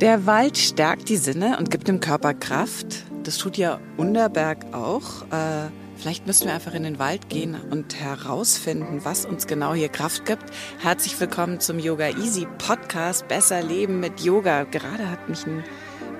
[0.00, 3.04] Der Wald stärkt die Sinne und gibt dem Körper Kraft.
[3.22, 5.22] Das tut ja Unterberg auch.
[5.32, 9.88] Äh, vielleicht müssen wir einfach in den Wald gehen und herausfinden, was uns genau hier
[9.88, 10.44] Kraft gibt.
[10.80, 14.64] Herzlich willkommen zum Yoga Easy Podcast Besser Leben mit Yoga.
[14.64, 15.64] Gerade hat mich ein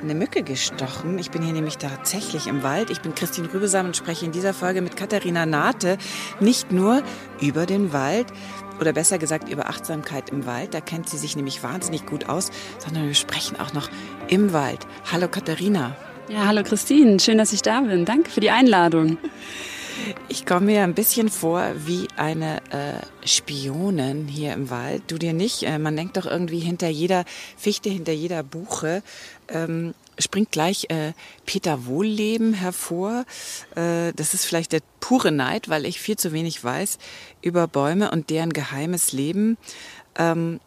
[0.03, 1.19] eine Mücke gestochen.
[1.19, 2.91] Ich bin hier nämlich tatsächlich im Wald.
[2.91, 5.99] Ich bin Christine Rübesam und spreche in dieser Folge mit Katharina Nate
[6.41, 7.03] nicht nur
[7.41, 8.27] über den Wald,
[8.81, 10.75] oder besser gesagt über Achtsamkeit im Wald.
[10.75, 13.89] Da kennt sie sich nämlich wahnsinnig gut aus, sondern wir sprechen auch noch
[14.29, 14.87] im Wald.
[15.11, 15.97] Hallo Katharina.
[16.29, 18.05] Ja, hallo Christine, schön, dass ich da bin.
[18.05, 19.19] Danke für die Einladung.
[20.29, 25.03] Ich komme mir ein bisschen vor wie eine äh, Spionin hier im Wald.
[25.09, 25.63] Du dir nicht?
[25.63, 27.25] Äh, man denkt doch irgendwie hinter jeder
[27.57, 29.03] Fichte, hinter jeder Buche
[29.49, 31.13] ähm, springt gleich äh,
[31.45, 33.25] Peter Wohlleben hervor.
[33.75, 36.99] Äh, das ist vielleicht der pure Neid, weil ich viel zu wenig weiß
[37.43, 39.57] über Bäume und deren geheimes Leben.
[40.17, 40.61] Ähm,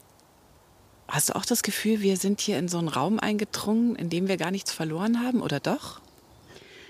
[1.07, 4.27] hast du auch das Gefühl, wir sind hier in so einen Raum eingedrungen, in dem
[4.27, 6.01] wir gar nichts verloren haben, oder doch?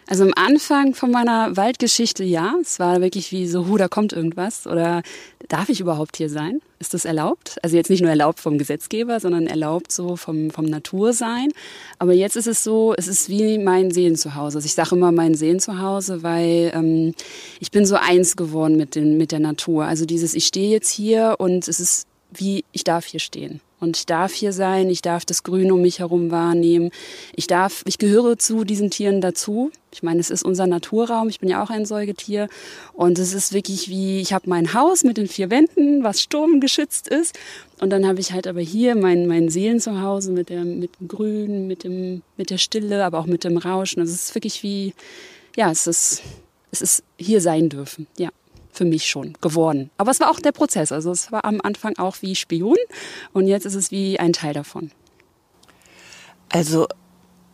[0.09, 4.11] Also am Anfang von meiner Waldgeschichte, ja, es war wirklich wie so, hu, da kommt
[4.11, 5.03] irgendwas oder
[5.49, 6.61] darf ich überhaupt hier sein?
[6.79, 7.57] Ist das erlaubt?
[7.61, 11.49] Also jetzt nicht nur erlaubt vom Gesetzgeber, sondern erlaubt so vom, vom Natursein.
[11.99, 14.57] Aber jetzt ist es so, es ist wie mein Seelenzuhause.
[14.57, 17.13] Also ich sage immer mein Seelenzuhause, weil ähm,
[17.59, 19.85] ich bin so eins geworden mit, den, mit der Natur.
[19.85, 23.61] Also dieses, ich stehe jetzt hier und es ist wie, ich darf hier stehen.
[23.79, 26.91] Und ich darf hier sein, ich darf das Grün um mich herum wahrnehmen.
[27.35, 29.72] Ich darf, ich gehöre zu diesen Tieren dazu.
[29.91, 31.29] Ich meine, es ist unser Naturraum.
[31.29, 32.50] Ich bin ja auch ein Säugetier.
[32.94, 37.07] Und es ist wirklich wie, ich habe mein Haus mit den vier Wänden, was sturmgeschützt
[37.07, 37.40] ist.
[37.79, 41.67] Und dann habe ich halt aber hier mein, mein Seelenzuhause mit, der, mit dem Grün,
[41.67, 44.01] mit, dem, mit der Stille, aber auch mit dem Rauschen.
[44.01, 44.94] Also es ist wirklich wie,
[45.56, 46.22] ja, es ist,
[46.72, 48.07] es ist hier sein dürfen.
[48.17, 48.29] Ja
[48.79, 49.91] für mich schon geworden.
[49.97, 50.94] Aber es war auch der Prozess.
[50.94, 52.78] Also es war am Anfang auch wie Spion
[53.34, 54.91] und jetzt ist es wie ein Teil davon.
[56.47, 56.88] Also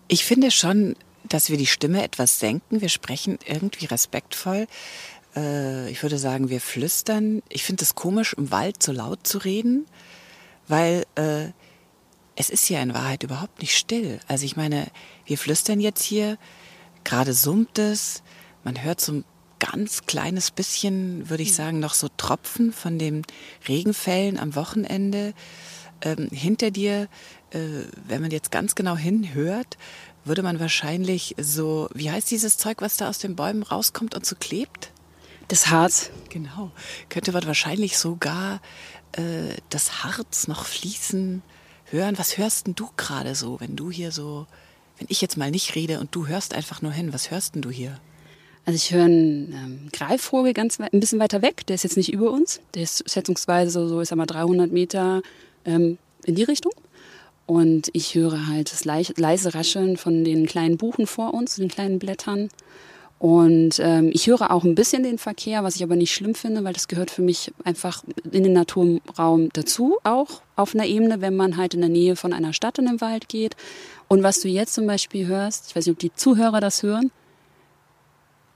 [0.07, 0.95] ich finde schon,
[1.27, 2.79] dass wir die Stimme etwas senken.
[2.79, 4.67] Wir sprechen irgendwie respektvoll.
[5.35, 7.41] Äh, ich würde sagen, wir flüstern.
[7.49, 9.87] Ich finde es komisch, im Wald so laut zu reden,
[10.67, 11.47] weil äh,
[12.35, 14.19] es ist ja in Wahrheit überhaupt nicht still.
[14.27, 14.85] Also ich meine,
[15.25, 16.37] wir flüstern jetzt hier,
[17.03, 18.21] gerade summt es,
[18.63, 19.25] man hört so ein
[19.59, 21.55] ganz kleines bisschen, würde ich hm.
[21.55, 23.23] sagen, noch so Tropfen von den
[23.67, 25.33] Regenfällen am Wochenende.
[26.01, 27.07] Ähm, hinter dir,
[27.51, 27.59] äh,
[28.07, 29.77] wenn man jetzt ganz genau hinhört,
[30.25, 34.25] würde man wahrscheinlich so, wie heißt dieses Zeug, was da aus den Bäumen rauskommt und
[34.25, 34.91] so klebt?
[35.47, 36.09] Das Harz.
[36.29, 36.71] Genau.
[37.09, 38.61] Könnte man wahrscheinlich sogar
[39.11, 41.43] äh, das Harz noch fließen
[41.85, 42.17] hören.
[42.17, 44.47] Was hörst denn du gerade so, wenn du hier so,
[44.97, 47.61] wenn ich jetzt mal nicht rede und du hörst einfach nur hin, was hörst denn
[47.61, 47.99] du hier?
[48.65, 51.65] Also ich höre einen ähm, Greifvogel ganz ein bisschen weiter weg.
[51.67, 52.61] Der ist jetzt nicht über uns.
[52.73, 55.21] Der ist schätzungsweise so, ich sag mal, 300 Meter
[55.65, 56.73] ähm, in die Richtung.
[57.45, 61.99] Und ich höre halt das leise Rascheln von den kleinen Buchen vor uns, den kleinen
[61.99, 62.49] Blättern.
[63.19, 66.63] Und ähm, ich höre auch ein bisschen den Verkehr, was ich aber nicht schlimm finde,
[66.63, 71.35] weil das gehört für mich einfach in den Naturraum dazu, auch auf einer Ebene, wenn
[71.35, 73.55] man halt in der Nähe von einer Stadt in den Wald geht.
[74.07, 77.11] Und was du jetzt zum Beispiel hörst, ich weiß nicht, ob die Zuhörer das hören,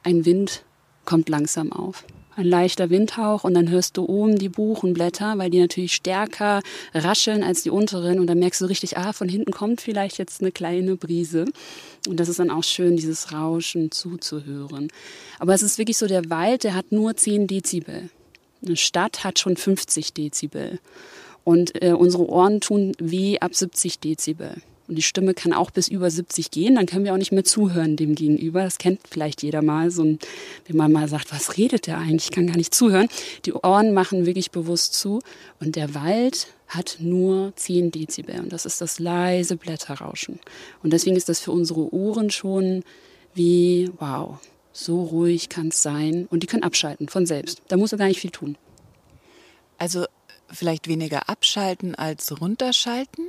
[0.04, 0.64] ein Wind
[1.06, 2.06] kommt langsam auf.
[2.36, 6.62] Ein leichter Windhauch und dann hörst du oben die Buchenblätter, weil die natürlich stärker
[6.94, 10.40] rascheln als die unteren und dann merkst du richtig, ah, von hinten kommt vielleicht jetzt
[10.40, 11.46] eine kleine Brise.
[12.08, 14.90] Und das ist dann auch schön, dieses Rauschen zuzuhören.
[15.38, 18.10] Aber es ist wirklich so, der Wald, der hat nur 10 Dezibel.
[18.66, 20.80] Eine Stadt hat schon 50 Dezibel.
[21.44, 24.62] Und äh, unsere Ohren tun weh ab 70 Dezibel.
[24.90, 27.44] Und die Stimme kann auch bis über 70 gehen, dann können wir auch nicht mehr
[27.44, 28.64] zuhören dem Gegenüber.
[28.64, 29.92] Das kennt vielleicht jeder mal.
[29.92, 30.20] So ein,
[30.66, 32.26] wenn man mal sagt, was redet der eigentlich?
[32.26, 33.08] Ich kann gar nicht zuhören.
[33.46, 35.22] Die Ohren machen wirklich bewusst zu.
[35.60, 38.40] Und der Wald hat nur 10 Dezibel.
[38.40, 40.40] Und das ist das leise Blätterrauschen.
[40.82, 42.84] Und deswegen ist das für unsere Ohren schon
[43.36, 44.40] wie, wow,
[44.74, 46.26] so ruhig kann es sein.
[46.32, 47.62] Und die können abschalten von selbst.
[47.68, 48.58] Da muss er gar nicht viel tun.
[49.78, 50.06] Also
[50.52, 53.28] vielleicht weniger abschalten als runterschalten?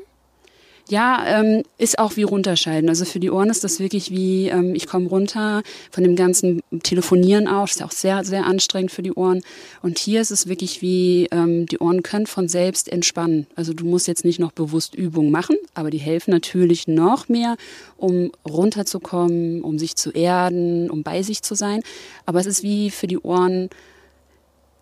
[0.91, 2.89] Ja, ähm, ist auch wie runterschalten.
[2.89, 6.63] Also für die Ohren ist das wirklich wie, ähm, ich komme runter von dem ganzen
[6.83, 7.69] Telefonieren auch.
[7.69, 9.43] Ist auch sehr, sehr anstrengend für die Ohren.
[9.83, 13.47] Und hier ist es wirklich wie, ähm, die Ohren können von selbst entspannen.
[13.55, 17.57] Also du musst jetzt nicht noch bewusst Übungen machen, aber die helfen natürlich noch mehr,
[17.97, 21.83] um runterzukommen, um sich zu erden, um bei sich zu sein.
[22.27, 23.71] Aber es ist wie für die Ohren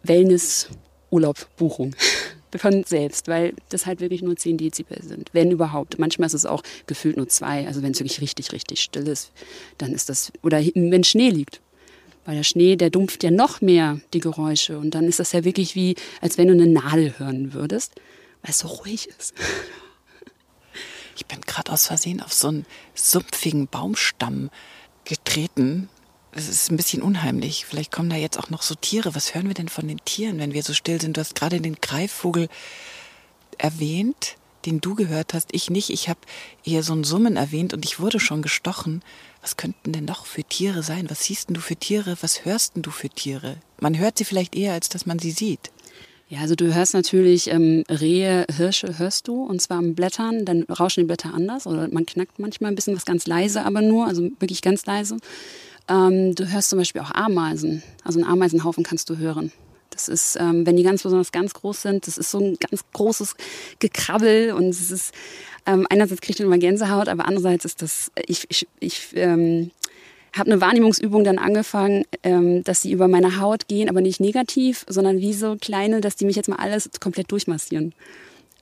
[0.04, 0.70] Wellness,
[1.10, 1.94] Urlaub, Buchung.
[2.56, 5.98] von selbst, weil das halt wirklich nur 10 Dezibel sind, wenn überhaupt.
[5.98, 7.66] Manchmal ist es auch gefühlt nur zwei.
[7.66, 9.32] Also wenn es wirklich richtig, richtig still ist,
[9.76, 11.60] dann ist das, oder wenn Schnee liegt.
[12.24, 14.78] Weil der Schnee, der dumpft ja noch mehr die Geräusche.
[14.78, 17.94] Und dann ist das ja wirklich wie, als wenn du eine Nadel hören würdest,
[18.42, 19.34] weil es so ruhig ist.
[21.16, 24.50] Ich bin gerade aus Versehen auf so einen sumpfigen Baumstamm
[25.04, 25.88] getreten
[26.32, 27.64] es ist ein bisschen unheimlich.
[27.66, 29.14] Vielleicht kommen da jetzt auch noch so Tiere.
[29.14, 31.16] Was hören wir denn von den Tieren, wenn wir so still sind?
[31.16, 32.48] Du hast gerade den Greifvogel
[33.56, 34.36] erwähnt,
[34.66, 35.48] den du gehört hast.
[35.52, 35.90] Ich nicht.
[35.90, 36.20] Ich habe
[36.64, 39.02] eher so ein Summen erwähnt und ich wurde schon gestochen.
[39.40, 41.08] Was könnten denn noch für Tiere sein?
[41.10, 42.16] Was siehst denn du für Tiere?
[42.20, 43.56] Was hörst denn du für Tiere?
[43.80, 45.70] Man hört sie vielleicht eher, als dass man sie sieht.
[46.30, 50.64] Ja, also du hörst natürlich ähm, Rehe, Hirsche hörst du und zwar am Blättern, dann
[50.64, 54.06] rauschen die Blätter anders oder man knackt manchmal ein bisschen was ganz leise, aber nur,
[54.06, 55.16] also wirklich ganz leise.
[55.88, 57.82] Ähm, du hörst zum Beispiel auch Ameisen.
[58.04, 59.52] Also einen Ameisenhaufen kannst du hören.
[59.90, 62.84] Das ist, ähm, wenn die ganz besonders ganz groß sind, das ist so ein ganz
[62.92, 63.34] großes
[63.78, 65.12] Gekrabbel und es ist,
[65.66, 69.70] ähm, einerseits kriegt man immer Gänsehaut, aber andererseits ist das, ich, ich, ich ähm,
[70.36, 74.84] habe eine Wahrnehmungsübung dann angefangen, ähm, dass sie über meine Haut gehen, aber nicht negativ,
[74.88, 77.92] sondern wie so kleine, dass die mich jetzt mal alles komplett durchmassieren.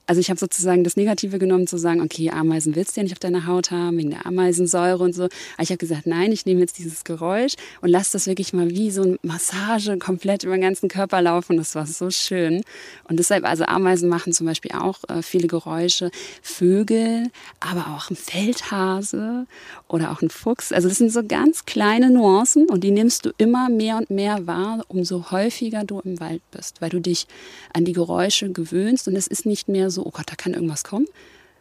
[0.06, 3.12] Also ich habe sozusagen das Negative genommen, zu sagen, okay, Ameisen willst du ja nicht
[3.12, 5.24] auf deiner Haut haben, wegen der Ameisensäure und so.
[5.24, 8.70] Aber ich habe gesagt, nein, ich nehme jetzt dieses Geräusch und lasse das wirklich mal
[8.70, 11.56] wie so eine Massage komplett über den ganzen Körper laufen.
[11.56, 12.62] Das war so schön.
[13.08, 16.10] Und deshalb, also Ameisen machen zum Beispiel auch äh, viele Geräusche.
[16.40, 17.30] Vögel,
[17.60, 19.46] aber auch ein Feldhase
[19.88, 20.72] oder auch ein Fuchs.
[20.72, 24.46] Also das sind so ganz kleine Nuancen und die nimmst du immer mehr und mehr
[24.46, 27.26] wahr, umso häufiger du im Wald bist, weil du dich
[27.72, 30.54] an die Geräusche gewöhnst und es ist nicht mehr so so, oh Gott, da kann
[30.54, 31.06] irgendwas kommen,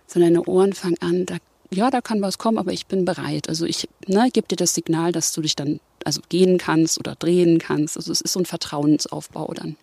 [0.08, 1.38] sondern deine Ohren fangen an, da,
[1.72, 3.50] ja, da kann was kommen, aber ich bin bereit.
[3.50, 7.16] Also ich ne, gebe dir das Signal, dass du dich dann also gehen kannst oder
[7.16, 7.98] drehen kannst.
[7.98, 9.76] Also es ist so ein Vertrauensaufbau dann.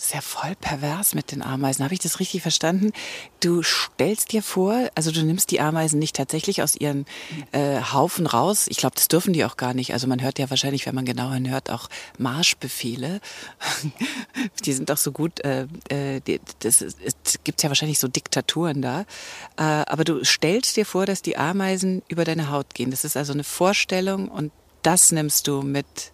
[0.00, 1.84] Ist ja voll pervers mit den Ameisen.
[1.84, 2.92] Habe ich das richtig verstanden?
[3.40, 7.04] Du stellst dir vor, also du nimmst die Ameisen nicht tatsächlich aus ihren
[7.52, 8.66] äh, Haufen raus.
[8.70, 9.92] Ich glaube, das dürfen die auch gar nicht.
[9.92, 13.20] Also man hört ja wahrscheinlich, wenn man genau hinhört, auch Marschbefehle.
[14.64, 15.44] die sind doch so gut.
[15.44, 16.22] Äh, äh,
[16.60, 16.94] das es
[17.44, 19.02] gibt ja wahrscheinlich so Diktaturen da.
[19.58, 22.90] Äh, aber du stellst dir vor, dass die Ameisen über deine Haut gehen.
[22.90, 24.50] Das ist also eine Vorstellung und
[24.82, 26.12] das nimmst du mit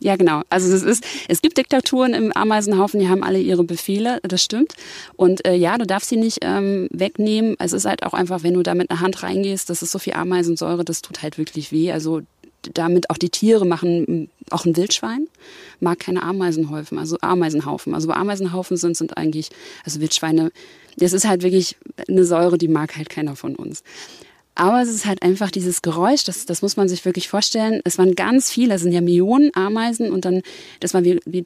[0.00, 0.42] ja, genau.
[0.48, 4.74] Also es ist, es gibt Diktaturen im Ameisenhaufen, die haben alle ihre Befehle, das stimmt.
[5.16, 7.56] Und äh, ja, du darfst sie nicht ähm, wegnehmen.
[7.58, 9.98] Es ist halt auch einfach, wenn du da mit einer Hand reingehst, das ist so
[9.98, 11.90] viel Ameisensäure, das tut halt wirklich weh.
[11.90, 12.22] Also
[12.74, 15.28] damit auch die Tiere machen, auch ein Wildschwein
[15.80, 17.94] mag keine Ameisenhäufen, also Ameisenhaufen.
[17.94, 19.50] Also wo Ameisenhaufen sind, sind eigentlich,
[19.84, 20.52] also Wildschweine,
[20.96, 21.76] das ist halt wirklich
[22.08, 23.82] eine Säure, die mag halt keiner von uns.
[24.58, 27.80] Aber es ist halt einfach dieses Geräusch, das, das muss man sich wirklich vorstellen.
[27.84, 30.42] Es waren ganz viele, es sind ja Millionen Ameisen und dann,
[30.80, 31.44] das war wie, wie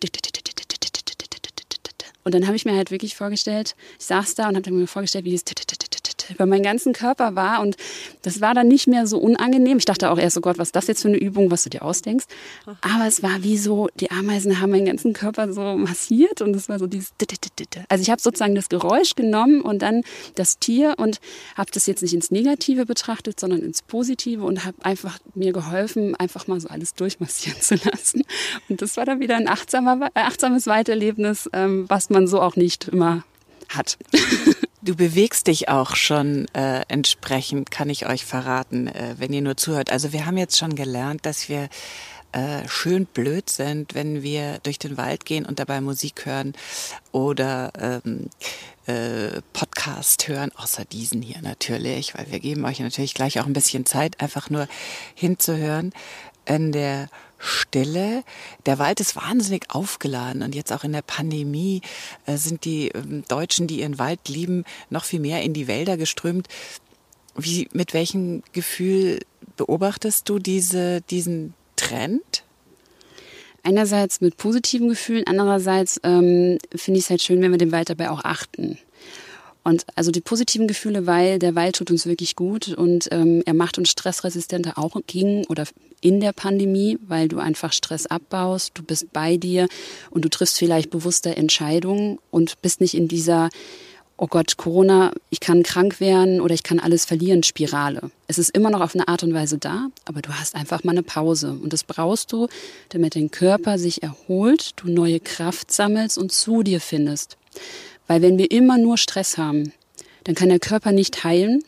[2.24, 5.24] und dann habe ich mir halt wirklich vorgestellt, ich saß da und habe mir vorgestellt,
[5.24, 5.44] wie dieses
[6.30, 7.60] über meinen ganzen Körper war.
[7.60, 7.76] Und
[8.22, 9.78] das war dann nicht mehr so unangenehm.
[9.78, 11.70] Ich dachte auch erst, oh Gott, was ist das jetzt für eine Übung, was du
[11.70, 12.26] dir ausdenkst.
[12.80, 16.68] Aber es war wie so, die Ameisen haben meinen ganzen Körper so massiert und es
[16.68, 17.12] war so dieses.
[17.88, 20.02] Also ich habe sozusagen das Geräusch genommen und dann
[20.34, 21.20] das Tier und
[21.56, 26.16] habe das jetzt nicht ins Negative betrachtet, sondern ins Positive und habe einfach mir geholfen,
[26.16, 28.22] einfach mal so alles durchmassieren zu lassen.
[28.68, 32.88] Und das war dann wieder ein achtsamer, achtsames Weiterlebnis, ähm, was man so auch nicht
[32.88, 33.24] immer
[33.68, 33.98] hat.
[34.84, 39.56] Du bewegst dich auch schon äh, entsprechend, kann ich euch verraten, äh, wenn ihr nur
[39.56, 39.92] zuhört.
[39.92, 41.68] Also wir haben jetzt schon gelernt, dass wir
[42.32, 46.54] äh, schön blöd sind, wenn wir durch den Wald gehen und dabei Musik hören
[47.12, 48.28] oder ähm,
[48.86, 53.52] äh, Podcast hören, außer diesen hier natürlich, weil wir geben euch natürlich gleich auch ein
[53.52, 54.66] bisschen Zeit, einfach nur
[55.14, 55.92] hinzuhören.
[56.44, 57.08] In der
[57.42, 58.22] Stille.
[58.66, 61.82] Der Wald ist wahnsinnig aufgeladen und jetzt auch in der Pandemie
[62.26, 65.96] äh, sind die ähm, Deutschen, die ihren Wald lieben, noch viel mehr in die Wälder
[65.96, 66.46] geströmt.
[67.36, 69.20] Wie, mit welchem Gefühl
[69.56, 72.44] beobachtest du diese, diesen Trend?
[73.64, 77.90] Einerseits mit positiven Gefühlen, andererseits ähm, finde ich es halt schön, wenn wir den Wald
[77.90, 78.78] dabei auch achten.
[79.64, 83.54] Und also die positiven Gefühle, weil der Wald tut uns wirklich gut und ähm, er
[83.54, 85.64] macht uns stressresistenter auch gegen oder
[86.00, 89.68] in der Pandemie, weil du einfach Stress abbaust, du bist bei dir
[90.10, 93.50] und du triffst vielleicht bewusste Entscheidungen und bist nicht in dieser
[94.22, 98.12] oh Gott, Corona, ich kann krank werden oder ich kann alles verlieren, Spirale.
[98.28, 100.92] Es ist immer noch auf eine Art und Weise da, aber du hast einfach mal
[100.92, 101.56] eine Pause.
[101.60, 102.46] Und das brauchst du,
[102.90, 107.36] damit dein Körper sich erholt, du neue Kraft sammelst und zu dir findest.
[108.06, 109.72] Weil wenn wir immer nur Stress haben,
[110.24, 111.62] dann kann der Körper nicht heilen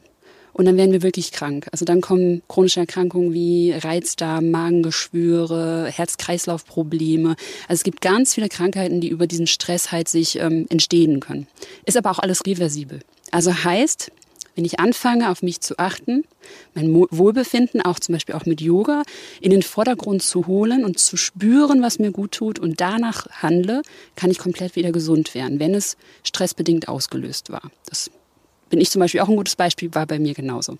[0.54, 1.66] und dann werden wir wirklich krank.
[1.72, 7.30] Also dann kommen chronische Erkrankungen wie Reizdarm, Magengeschwüre, Herz-Kreislauf-Probleme.
[7.68, 11.48] Also es gibt ganz viele Krankheiten, die über diesen Stress halt sich ähm, entstehen können.
[11.84, 13.00] Ist aber auch alles reversibel.
[13.32, 14.12] Also heißt,
[14.54, 16.24] wenn ich anfange, auf mich zu achten,
[16.74, 19.02] mein Wohlbefinden, auch zum Beispiel auch mit Yoga,
[19.40, 23.82] in den Vordergrund zu holen und zu spüren, was mir gut tut und danach handle,
[24.16, 27.70] kann ich komplett wieder gesund werden, wenn es stressbedingt ausgelöst war.
[27.86, 28.10] Das
[28.70, 30.78] bin ich zum Beispiel auch ein gutes Beispiel, war bei mir genauso.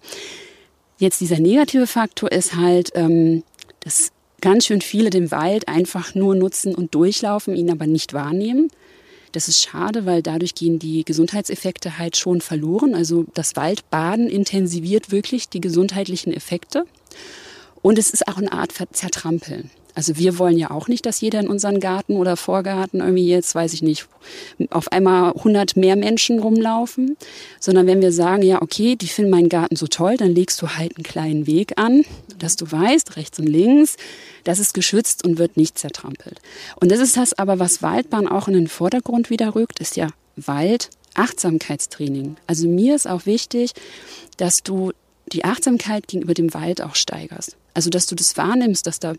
[0.99, 3.43] Jetzt dieser negative Faktor ist halt, ähm,
[3.81, 8.69] dass ganz schön viele den Wald einfach nur nutzen und durchlaufen, ihn aber nicht wahrnehmen.
[9.35, 12.95] Das ist schade, weil dadurch gehen die Gesundheitseffekte halt schon verloren.
[12.95, 16.87] Also das Waldbaden intensiviert wirklich die gesundheitlichen Effekte.
[17.83, 19.71] Und es ist auch eine Art Zertrampeln.
[19.95, 23.55] Also wir wollen ja auch nicht, dass jeder in unseren Garten oder Vorgarten irgendwie jetzt,
[23.55, 24.09] weiß ich nicht,
[24.71, 27.17] auf einmal 100 mehr Menschen rumlaufen,
[27.61, 30.69] sondern wenn wir sagen, ja, okay, die finden meinen Garten so toll, dann legst du
[30.69, 32.05] halt einen kleinen Weg an,
[32.39, 33.97] dass du weißt, rechts und links,
[34.43, 36.41] das ist geschützt und wird nicht zertrampelt.
[36.81, 40.09] Und das ist das aber, was Waldbahn auch in den Vordergrund wieder rückt, ist ja
[40.37, 42.37] Wald, Achtsamkeitstraining.
[42.47, 43.73] Also mir ist auch wichtig,
[44.37, 44.93] dass du
[45.33, 47.57] die Achtsamkeit gegenüber dem Wald auch steigerst.
[47.73, 49.15] Also, dass du das wahrnimmst, dass da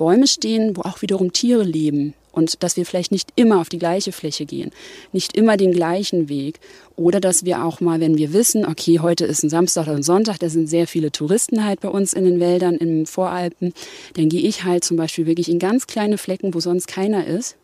[0.00, 3.78] Bäume stehen, wo auch wiederum Tiere leben und dass wir vielleicht nicht immer auf die
[3.78, 4.70] gleiche Fläche gehen,
[5.12, 6.58] nicht immer den gleichen Weg
[6.96, 10.02] oder dass wir auch mal, wenn wir wissen, okay, heute ist ein Samstag oder ein
[10.02, 13.74] Sonntag, da sind sehr viele Touristen halt bei uns in den Wäldern, im Voralpen,
[14.14, 17.56] dann gehe ich halt zum Beispiel wirklich in ganz kleine Flecken, wo sonst keiner ist,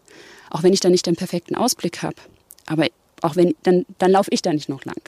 [0.50, 2.16] auch wenn ich da nicht den perfekten Ausblick habe.
[2.66, 2.86] Aber
[3.22, 5.00] auch wenn, dann, dann laufe ich da nicht noch lang.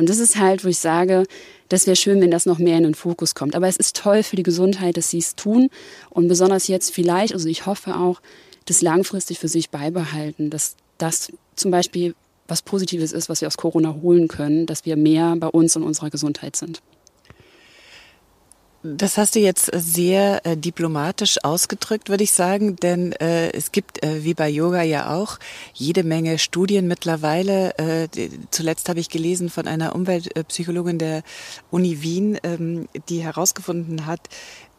[0.00, 1.24] Und das ist halt, wo ich sage,
[1.68, 3.54] das wäre schön, wenn das noch mehr in den Fokus kommt.
[3.54, 5.68] Aber es ist toll für die Gesundheit, dass sie es tun
[6.08, 8.22] und besonders jetzt vielleicht, also ich hoffe auch,
[8.64, 12.14] das langfristig für sich beibehalten, dass das zum Beispiel
[12.48, 15.82] was Positives ist, was wir aus Corona holen können, dass wir mehr bei uns und
[15.82, 16.80] unserer Gesundheit sind.
[18.82, 24.02] Das hast du jetzt sehr äh, diplomatisch ausgedrückt, würde ich sagen, denn äh, es gibt,
[24.02, 25.38] äh, wie bei Yoga ja auch,
[25.74, 27.76] jede Menge Studien mittlerweile.
[27.76, 31.22] Äh, die, zuletzt habe ich gelesen von einer Umweltpsychologin der
[31.70, 34.30] Uni Wien, ähm, die herausgefunden hat,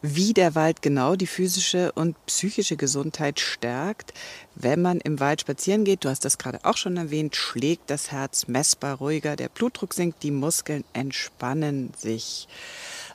[0.02, 4.12] wie der Wald genau die physische und psychische Gesundheit stärkt.
[4.56, 8.10] Wenn man im Wald spazieren geht, du hast das gerade auch schon erwähnt, schlägt das
[8.10, 12.48] Herz messbar ruhiger, der Blutdruck sinkt, die Muskeln entspannen sich.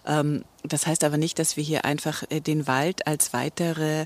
[0.08, 4.06] Ähm, das heißt aber nicht, dass wir hier einfach äh, den Wald als weitere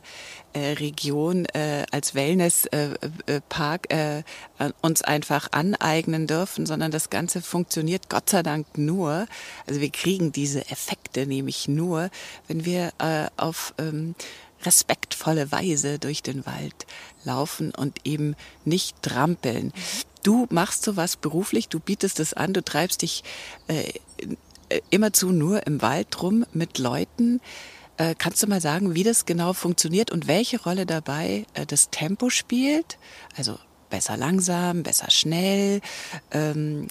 [0.54, 3.88] äh, Region, äh, als Wellnesspark
[4.82, 9.26] uns einfach aneignen dürfen, sondern das Ganze funktioniert Gott sei Dank nur.
[9.68, 12.10] Also wir kriegen diese Effekte nämlich nur,
[12.48, 12.94] wenn wir
[13.38, 14.16] auf ähm,
[14.64, 16.86] respektvolle Weise durch den Wald
[17.24, 19.74] laufen und eben nicht trampeln.
[20.24, 23.24] Du machst sowas beruflich, du bietest es an, du treibst dich
[23.68, 23.92] äh,
[24.90, 27.42] immerzu nur im Wald rum mit Leuten.
[27.98, 31.90] Äh, kannst du mal sagen, wie das genau funktioniert und welche Rolle dabei äh, das
[31.90, 32.98] Tempo spielt?
[33.38, 33.58] Also
[33.90, 35.82] besser langsam, besser schnell,
[36.32, 36.88] ähm,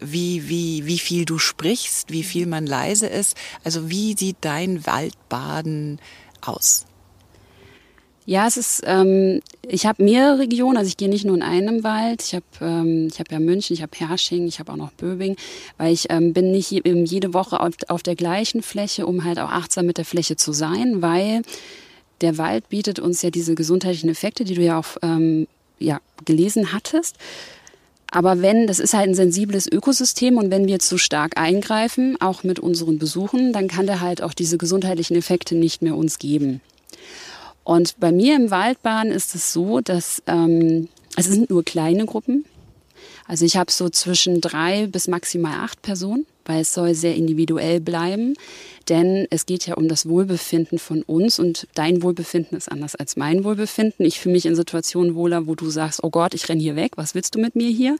[0.00, 3.36] wie, wie, wie viel du sprichst, wie viel man leise ist.
[3.62, 6.00] Also wie sieht dein Waldbaden
[6.40, 6.86] aus?
[8.30, 11.82] Ja, es ist, ähm, ich habe mehrere Regionen, also ich gehe nicht nur in einem
[11.82, 12.22] Wald.
[12.22, 15.34] Ich habe ähm, ich hab ja München, ich habe Hersching, ich habe auch noch Böbing,
[15.78, 19.50] weil ich ähm, bin nicht jede Woche auf, auf der gleichen Fläche, um halt auch
[19.50, 21.42] achtsam mit der Fläche zu sein, weil
[22.20, 25.48] der Wald bietet uns ja diese gesundheitlichen Effekte, die du ja auch ähm,
[25.80, 27.16] ja, gelesen hattest.
[28.12, 32.44] Aber wenn, das ist halt ein sensibles Ökosystem und wenn wir zu stark eingreifen, auch
[32.44, 36.60] mit unseren Besuchen, dann kann der halt auch diese gesundheitlichen Effekte nicht mehr uns geben.
[37.64, 42.44] Und bei mir im Waldbahn ist es so, dass ähm, es sind nur kleine Gruppen.
[43.26, 47.80] Also ich habe so zwischen drei bis maximal acht Personen, weil es soll sehr individuell
[47.80, 48.34] bleiben.
[48.88, 53.16] Denn es geht ja um das Wohlbefinden von uns und dein Wohlbefinden ist anders als
[53.16, 54.04] mein Wohlbefinden.
[54.04, 56.92] Ich fühle mich in Situationen wohler, wo du sagst, oh Gott, ich renn hier weg,
[56.96, 57.96] was willst du mit mir hier?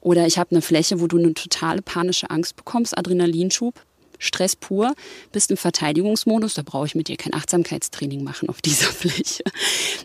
[0.00, 3.74] Oder ich habe eine Fläche, wo du eine totale panische Angst bekommst, Adrenalinschub.
[4.18, 4.94] Stress pur,
[5.32, 9.44] bist im Verteidigungsmodus, da brauche ich mit dir kein Achtsamkeitstraining machen auf dieser Fläche.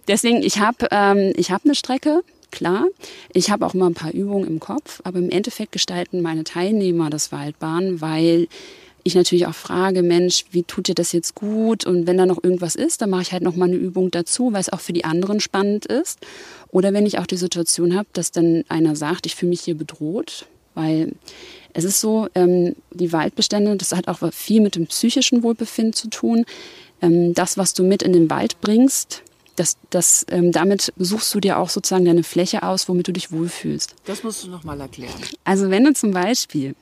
[0.08, 2.86] Deswegen, ich habe ähm, hab eine Strecke, klar.
[3.34, 7.10] Ich habe auch mal ein paar Übungen im Kopf, aber im Endeffekt gestalten meine Teilnehmer
[7.10, 8.48] das Waldbahn, weil
[9.04, 11.86] ich natürlich auch frage, Mensch, wie tut dir das jetzt gut?
[11.86, 14.54] Und wenn da noch irgendwas ist, dann mache ich halt noch mal eine Übung dazu,
[14.54, 16.20] weil es auch für die anderen spannend ist.
[16.70, 19.76] Oder wenn ich auch die Situation habe, dass dann einer sagt, ich fühle mich hier
[19.76, 21.14] bedroht, weil
[21.74, 26.10] es ist so, ähm, die Waldbestände, das hat auch viel mit dem psychischen Wohlbefinden zu
[26.10, 26.46] tun.
[27.02, 29.24] Ähm, das, was du mit in den Wald bringst,
[29.56, 33.32] das, das, ähm, damit suchst du dir auch sozusagen deine Fläche aus, womit du dich
[33.32, 33.96] wohlfühlst.
[34.06, 35.14] Das musst du noch mal erklären.
[35.44, 36.76] Also wenn du zum Beispiel,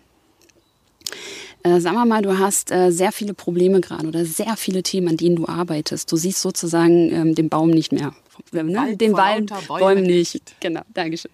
[1.64, 5.10] äh, sagen wir mal, du hast äh, sehr viele Probleme gerade oder sehr viele Themen,
[5.10, 6.12] an denen du arbeitest.
[6.12, 8.14] Du siehst sozusagen ähm, den Baum nicht mehr.
[8.52, 8.76] Ne?
[8.76, 10.56] Wald den Wald, Bäumen nicht.
[10.62, 11.32] Genau, Dankeschön.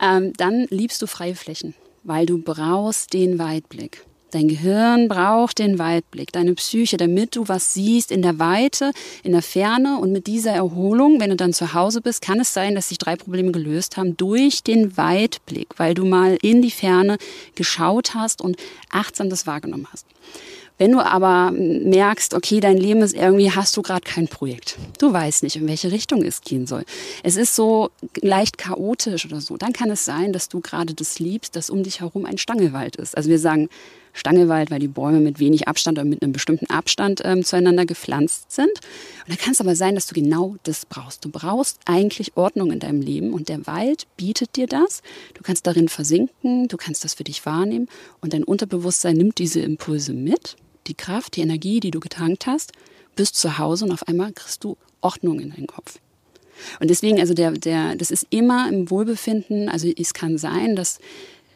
[0.00, 1.74] Ähm, dann liebst du freie Flächen,
[2.06, 4.04] weil du brauchst den Weitblick.
[4.32, 9.32] Dein Gehirn braucht den Weitblick, deine Psyche, damit du was siehst in der Weite, in
[9.32, 9.98] der Ferne.
[9.98, 12.98] Und mit dieser Erholung, wenn du dann zu Hause bist, kann es sein, dass sich
[12.98, 17.18] drei Probleme gelöst haben durch den Weitblick, weil du mal in die Ferne
[17.54, 18.56] geschaut hast und
[18.90, 20.06] achtsam das wahrgenommen hast.
[20.78, 24.76] Wenn du aber merkst, okay, dein Leben ist irgendwie, hast du gerade kein Projekt.
[24.98, 26.84] Du weißt nicht, in welche Richtung es gehen soll.
[27.22, 27.90] Es ist so
[28.20, 29.56] leicht chaotisch oder so.
[29.56, 32.96] Dann kann es sein, dass du gerade das liebst, dass um dich herum ein Stangelwald
[32.96, 33.16] ist.
[33.16, 33.68] Also wir sagen
[34.16, 38.50] Stangelwald, weil die Bäume mit wenig Abstand oder mit einem bestimmten Abstand ähm, zueinander gepflanzt
[38.50, 38.70] sind.
[38.70, 41.24] Und da kann es aber sein, dass du genau das brauchst.
[41.24, 45.02] Du brauchst eigentlich Ordnung in deinem Leben und der Wald bietet dir das.
[45.34, 47.88] Du kannst darin versinken, du kannst das für dich wahrnehmen
[48.20, 50.56] und dein Unterbewusstsein nimmt diese Impulse mit
[50.88, 52.72] die Kraft, die Energie, die du getankt hast,
[53.14, 55.98] bist zu Hause und auf einmal kriegst du Ordnung in deinen Kopf.
[56.80, 59.68] Und deswegen, also der, der, das ist immer im Wohlbefinden.
[59.68, 60.98] Also es kann sein, dass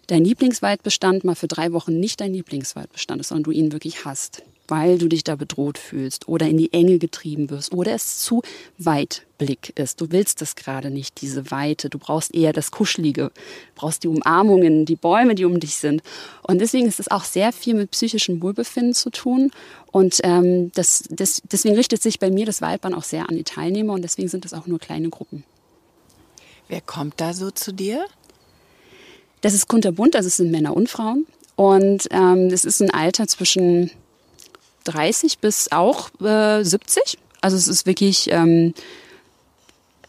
[0.09, 4.43] dein Lieblingswaldbestand mal für drei Wochen nicht dein Lieblingswaldbestand ist, sondern du ihn wirklich hast
[4.71, 8.43] weil du dich da bedroht fühlst oder in die Enge getrieben wirst oder es zu
[8.79, 10.00] Weitblick ist.
[10.00, 11.91] Du willst das gerade nicht, diese Weite.
[11.91, 13.31] Du brauchst eher das Kuschelige, du
[13.75, 16.03] brauchst die Umarmungen, die Bäume, die um dich sind.
[16.43, 19.50] Und deswegen ist es auch sehr viel mit psychischem Wohlbefinden zu tun.
[19.93, 23.45] Und ähm, das, das, deswegen richtet sich bei mir das Waldbahn auch sehr an die
[23.45, 25.45] Teilnehmer und deswegen sind es auch nur kleine Gruppen.
[26.69, 28.07] Wer kommt da so zu dir?
[29.41, 31.27] Das ist kunterbunt, also es sind Männer und Frauen.
[31.57, 33.91] Und ähm, es ist ein Alter zwischen
[34.85, 37.19] 30 bis auch äh, 70.
[37.41, 38.75] Also es ist wirklich ähm,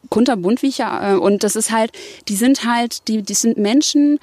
[0.09, 1.13] kunterbunt, wie ich ja.
[1.13, 1.91] Äh, und das ist halt,
[2.27, 4.19] die sind halt, die, die sind Menschen,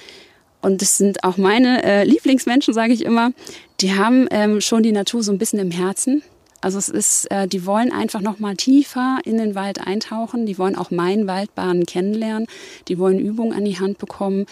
[0.60, 3.32] und das sind auch meine äh, Lieblingsmenschen, sage ich immer,
[3.80, 6.22] die haben ähm, schon die Natur so ein bisschen im Herzen.
[6.60, 10.46] Also es ist, äh, die wollen einfach noch mal tiefer in den Wald eintauchen.
[10.46, 12.48] Die wollen auch meinen Waldbahnen kennenlernen.
[12.88, 14.46] Die wollen Übungen an die Hand bekommen,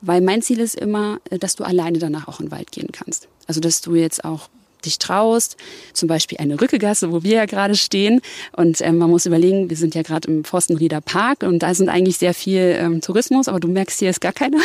[0.00, 2.88] weil mein Ziel ist immer, äh, dass du alleine danach auch in den Wald gehen
[2.92, 3.28] kannst.
[3.46, 4.48] Also dass du jetzt auch
[4.80, 5.56] dich traust,
[5.92, 8.20] zum Beispiel eine Rückegasse, wo wir ja gerade stehen.
[8.52, 11.88] Und ähm, man muss überlegen, wir sind ja gerade im Forstenrieder Park und da sind
[11.88, 14.58] eigentlich sehr viel ähm, Tourismus, aber du merkst, hier ist gar keiner.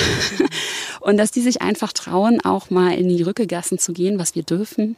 [0.99, 4.43] und dass die sich einfach trauen, auch mal in die Rückegassen zu gehen, was wir
[4.43, 4.95] dürfen.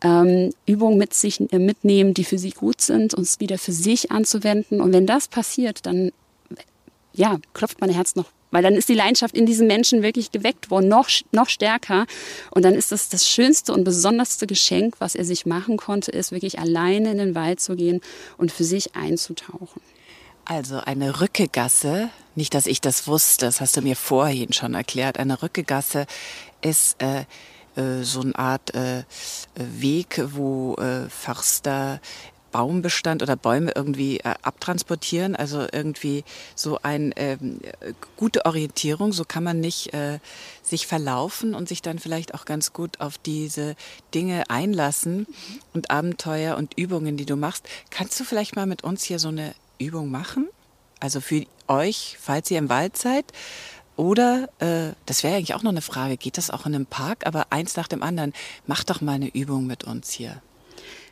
[0.00, 4.12] Ähm, Übungen mit sich äh, mitnehmen, die für sie gut sind, uns wieder für sich
[4.12, 4.80] anzuwenden.
[4.80, 6.12] Und wenn das passiert, dann
[7.18, 10.70] ja, klopft mein Herz noch weil dann ist die Leidenschaft in diesen Menschen wirklich geweckt
[10.70, 12.06] worden, noch, noch stärker.
[12.50, 16.32] Und dann ist das das schönste und besonderste Geschenk, was er sich machen konnte, ist
[16.32, 18.00] wirklich alleine in den Wald zu gehen
[18.36, 19.82] und für sich einzutauchen.
[20.44, 25.18] Also eine Rückegasse, nicht, dass ich das wusste, das hast du mir vorhin schon erklärt.
[25.18, 26.06] Eine Rückegasse
[26.62, 27.24] ist äh,
[27.76, 29.04] äh, so eine Art äh,
[29.54, 32.00] Weg, wo äh, Förster
[32.50, 35.36] Baumbestand oder Bäume irgendwie äh, abtransportieren.
[35.36, 37.60] Also irgendwie so eine ähm,
[38.16, 39.12] gute Orientierung.
[39.12, 40.18] So kann man nicht äh,
[40.62, 43.76] sich verlaufen und sich dann vielleicht auch ganz gut auf diese
[44.14, 45.26] Dinge einlassen
[45.74, 47.68] und Abenteuer und Übungen, die du machst.
[47.90, 50.48] Kannst du vielleicht mal mit uns hier so eine Übung machen?
[51.00, 53.24] Also für euch, falls ihr im Wald seid.
[53.96, 57.26] Oder, äh, das wäre eigentlich auch noch eine Frage, geht das auch in einem Park?
[57.26, 58.32] Aber eins nach dem anderen,
[58.66, 60.40] mach doch mal eine Übung mit uns hier.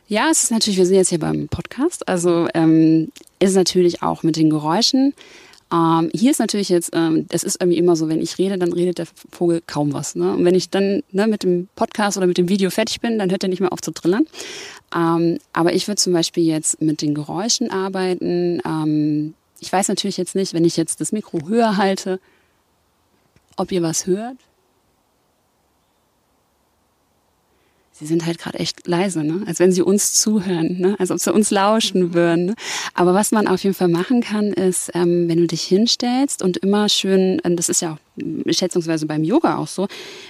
[0.09, 4.23] Ja, es ist natürlich, wir sind jetzt hier beim Podcast, also ähm, ist natürlich auch
[4.23, 5.13] mit den Geräuschen.
[5.69, 8.71] Ähm, hier ist natürlich jetzt, ähm, es ist irgendwie immer so, wenn ich rede, dann
[8.71, 10.15] redet der Vogel kaum was.
[10.15, 10.33] Ne?
[10.33, 13.31] Und wenn ich dann ne, mit dem Podcast oder mit dem Video fertig bin, dann
[13.31, 14.25] hört er nicht mehr auf zu trillern.
[14.95, 18.61] Ähm, aber ich würde zum Beispiel jetzt mit den Geräuschen arbeiten.
[18.65, 22.21] Ähm, ich weiß natürlich jetzt nicht, wenn ich jetzt das Mikro höher halte,
[23.57, 24.37] ob ihr was hört.
[27.97, 29.43] Sie sind halt gerade echt leise, ne?
[29.47, 30.95] als wenn sie uns zuhören, ne?
[30.99, 32.47] als ob sie uns lauschen würden.
[32.47, 32.55] Ne?
[32.93, 36.57] Aber was man auf jeden Fall machen kann, ist, ähm, wenn du dich hinstellst und
[36.57, 37.97] immer schön, ähm, das ist ja auch
[38.51, 39.87] schätzungsweise beim Yoga auch so,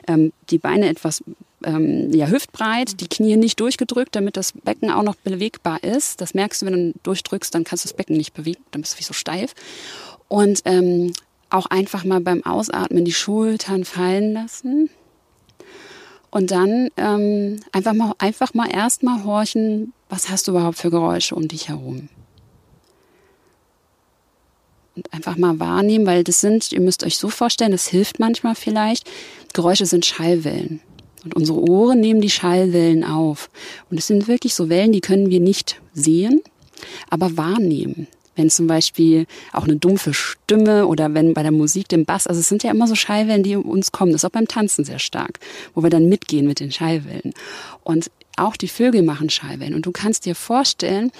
[0.07, 1.23] ähm, die Beine etwas
[1.63, 6.21] ähm, ja, hüftbreit, die Knie nicht durchgedrückt, damit das Becken auch noch bewegbar ist.
[6.21, 8.93] Das merkst du, wenn du durchdrückst, dann kannst du das Becken nicht bewegen, dann bist
[8.93, 9.53] du wie so steif.
[10.27, 11.13] Und ähm,
[11.49, 14.89] auch einfach mal beim Ausatmen die Schultern fallen lassen
[16.37, 21.33] Und dann ähm, einfach mal, einfach mal erstmal horchen, was hast du überhaupt für Geräusche
[21.33, 22.09] um dich herum?
[24.95, 28.53] Und einfach mal wahrnehmen, weil das sind, ihr müsst euch so vorstellen, das hilft manchmal
[28.53, 29.09] vielleicht.
[29.53, 30.79] Geräusche sind Schallwellen.
[31.23, 33.49] Und unsere Ohren nehmen die Schallwellen auf.
[33.89, 36.43] Und es sind wirklich so Wellen, die können wir nicht sehen,
[37.09, 38.05] aber wahrnehmen
[38.37, 42.39] wenn zum Beispiel auch eine dumpfe Stimme oder wenn bei der Musik den Bass, also
[42.39, 44.11] es sind ja immer so Schallwellen, die uns kommen.
[44.11, 45.39] Das ist auch beim Tanzen sehr stark,
[45.73, 47.33] wo wir dann mitgehen mit den Schallwellen.
[47.83, 49.73] Und auch die Vögel machen Schallwellen.
[49.73, 51.11] Und du kannst dir vorstellen,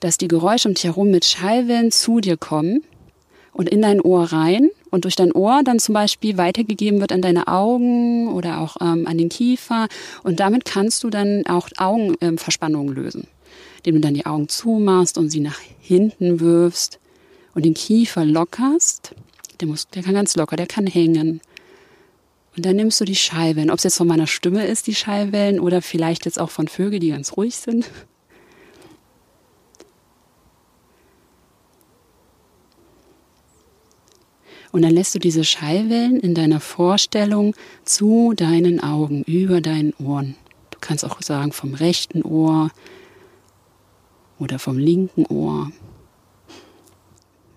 [0.00, 2.84] dass die Geräusche um dich herum mit Schallwellen zu dir kommen
[3.52, 7.22] und in dein Ohr rein und durch dein Ohr dann zum Beispiel weitergegeben wird an
[7.22, 9.88] deine Augen oder auch ähm, an den Kiefer.
[10.22, 13.28] Und damit kannst du dann auch Augenverspannungen ähm, lösen
[13.78, 16.98] indem du dann die Augen zumachst und sie nach hinten wirfst
[17.54, 19.14] und den Kiefer lockerst.
[19.60, 21.40] Der, muss, der kann ganz locker, der kann hängen.
[22.56, 25.60] Und dann nimmst du die Schallwellen, ob es jetzt von meiner Stimme ist, die Schallwellen,
[25.60, 27.88] oder vielleicht jetzt auch von Vögeln, die ganz ruhig sind.
[34.70, 40.36] Und dann lässt du diese Schallwellen in deiner Vorstellung zu deinen Augen, über deinen Ohren.
[40.70, 42.70] Du kannst auch sagen vom rechten Ohr,
[44.38, 45.70] oder vom linken Ohr,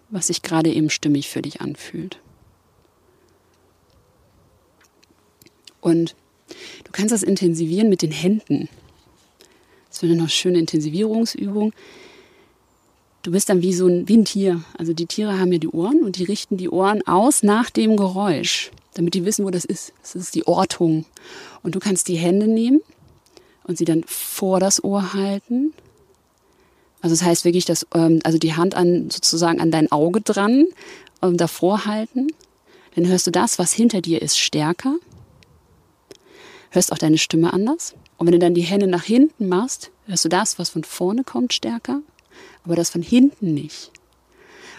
[0.10, 2.20] was sich gerade eben stimmig für dich anfühlt.
[5.80, 6.15] Und
[6.84, 8.70] du kannst das intensivieren mit den Händen.
[9.89, 11.74] Das wäre eine schöne Intensivierungsübung.
[13.24, 14.63] Du bist dann wie so ein, wie ein Tier.
[14.78, 17.96] Also die Tiere haben ja die Ohren und die richten die Ohren aus nach dem
[17.98, 19.94] Geräusch, damit die wissen, wo das ist.
[20.02, 21.06] Das ist die Ortung.
[21.62, 22.82] Und du kannst die Hände nehmen
[23.63, 25.74] und sie dann vor das Ohr halten
[27.02, 30.66] also das heißt wirklich, dass ähm, also die Hand an sozusagen an dein Auge dran
[31.22, 32.28] ähm, davor halten.
[32.96, 34.96] Dann hörst du das, was hinter dir ist, stärker.
[36.70, 37.96] Hörst auch deine Stimme anders.
[38.18, 41.24] Und wenn du dann die Hände nach hinten machst, hörst du das, was von vorne
[41.24, 42.02] kommt, stärker,
[42.64, 43.92] aber das von hinten nicht.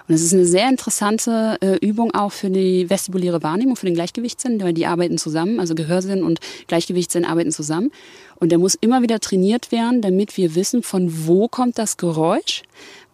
[0.09, 3.95] Und es ist eine sehr interessante äh, Übung auch für die vestibuläre Wahrnehmung, für den
[3.95, 7.93] Gleichgewichtssinn, weil die arbeiten zusammen, also Gehörsinn und Gleichgewichtssinn arbeiten zusammen.
[8.37, 12.63] Und der muss immer wieder trainiert werden, damit wir wissen, von wo kommt das Geräusch.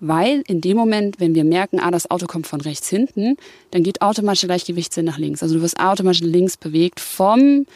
[0.00, 3.36] Weil in dem Moment, wenn wir merken, ah, das Auto kommt von rechts hinten,
[3.72, 5.42] dann geht automatisch der Gleichgewichtssinn nach links.
[5.42, 7.66] Also du wirst automatisch links bewegt vom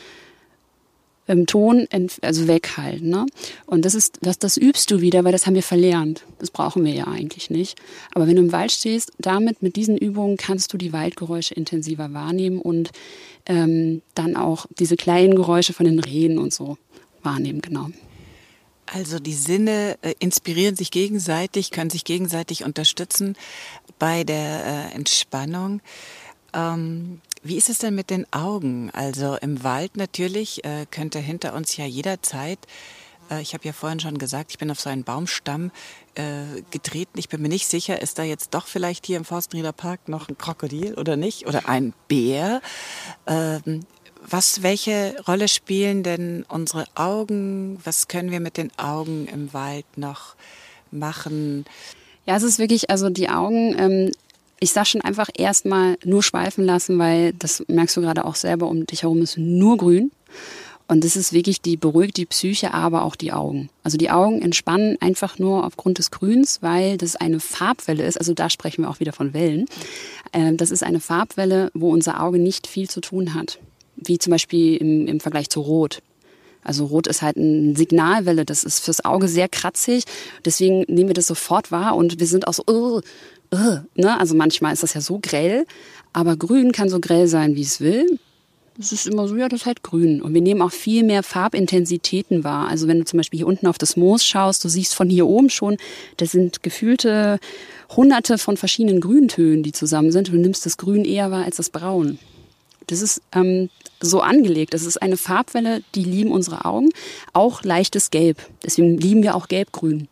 [1.27, 1.87] im Ton
[2.21, 3.09] also weghalten.
[3.09, 3.27] Ne?
[3.67, 6.25] Und das ist, das, das übst du wieder, weil das haben wir verlernt.
[6.39, 7.79] Das brauchen wir ja eigentlich nicht.
[8.15, 12.13] Aber wenn du im Wald stehst, damit mit diesen Übungen kannst du die Waldgeräusche intensiver
[12.13, 12.91] wahrnehmen und
[13.47, 16.77] ähm, dann auch diese kleinen Geräusche von den Rehen und so
[17.23, 17.89] wahrnehmen, genau.
[18.87, 23.37] Also die Sinne äh, inspirieren sich gegenseitig, können sich gegenseitig unterstützen
[23.99, 25.81] bei der äh, Entspannung.
[26.53, 28.91] Ähm, wie ist es denn mit den Augen?
[28.93, 32.59] Also im Wald natürlich äh, könnte hinter uns ja jederzeit,
[33.31, 35.71] äh, ich habe ja vorhin schon gesagt, ich bin auf so einen Baumstamm
[36.15, 37.19] äh, getreten.
[37.19, 40.29] Ich bin mir nicht sicher, ist da jetzt doch vielleicht hier im Forstenrieder Park noch
[40.29, 41.47] ein Krokodil oder nicht?
[41.47, 42.61] Oder ein Bär?
[43.27, 43.81] Ähm,
[44.25, 47.81] was, welche Rolle spielen denn unsere Augen?
[47.85, 50.37] Was können wir mit den Augen im Wald noch
[50.91, 51.65] machen?
[52.25, 54.13] Ja, es ist wirklich, also die Augen ähm,
[54.63, 58.69] ich sag schon einfach erstmal nur schweifen lassen, weil das merkst du gerade auch selber,
[58.69, 60.13] um dich herum ist nur grün.
[60.87, 63.71] Und das ist wirklich, die beruhigt die Psyche, aber auch die Augen.
[63.83, 68.19] Also die Augen entspannen einfach nur aufgrund des Grüns, weil das eine Farbwelle ist.
[68.19, 69.67] Also da sprechen wir auch wieder von Wellen.
[70.33, 73.59] Ähm, das ist eine Farbwelle, wo unser Auge nicht viel zu tun hat.
[73.97, 76.03] Wie zum Beispiel im, im Vergleich zu Rot.
[76.63, 80.05] Also Rot ist halt eine Signalwelle, das ist fürs Auge sehr kratzig.
[80.45, 83.01] Deswegen nehmen wir das sofort wahr und wir sind auch so,
[83.95, 84.19] ne?
[84.19, 85.67] Also manchmal ist das ja so grell,
[86.13, 88.19] aber grün kann so grell sein, wie es will.
[88.79, 90.23] Es ist immer so, ja, das ist halt grün.
[90.23, 92.69] Und wir nehmen auch viel mehr Farbintensitäten wahr.
[92.69, 95.27] Also wenn du zum Beispiel hier unten auf das Moos schaust, du siehst von hier
[95.27, 95.77] oben schon,
[96.17, 97.39] das sind gefühlte
[97.95, 100.29] hunderte von verschiedenen Grüntönen, die zusammen sind.
[100.29, 102.19] Du nimmst das Grün eher wahr als das Braun.
[102.87, 103.69] Das ist ähm,
[104.01, 104.73] so angelegt.
[104.73, 106.89] Das ist eine Farbwelle, die lieben unsere Augen.
[107.35, 108.39] Auch leichtes Gelb.
[108.65, 110.09] Deswegen lieben wir auch Gelb-Grün.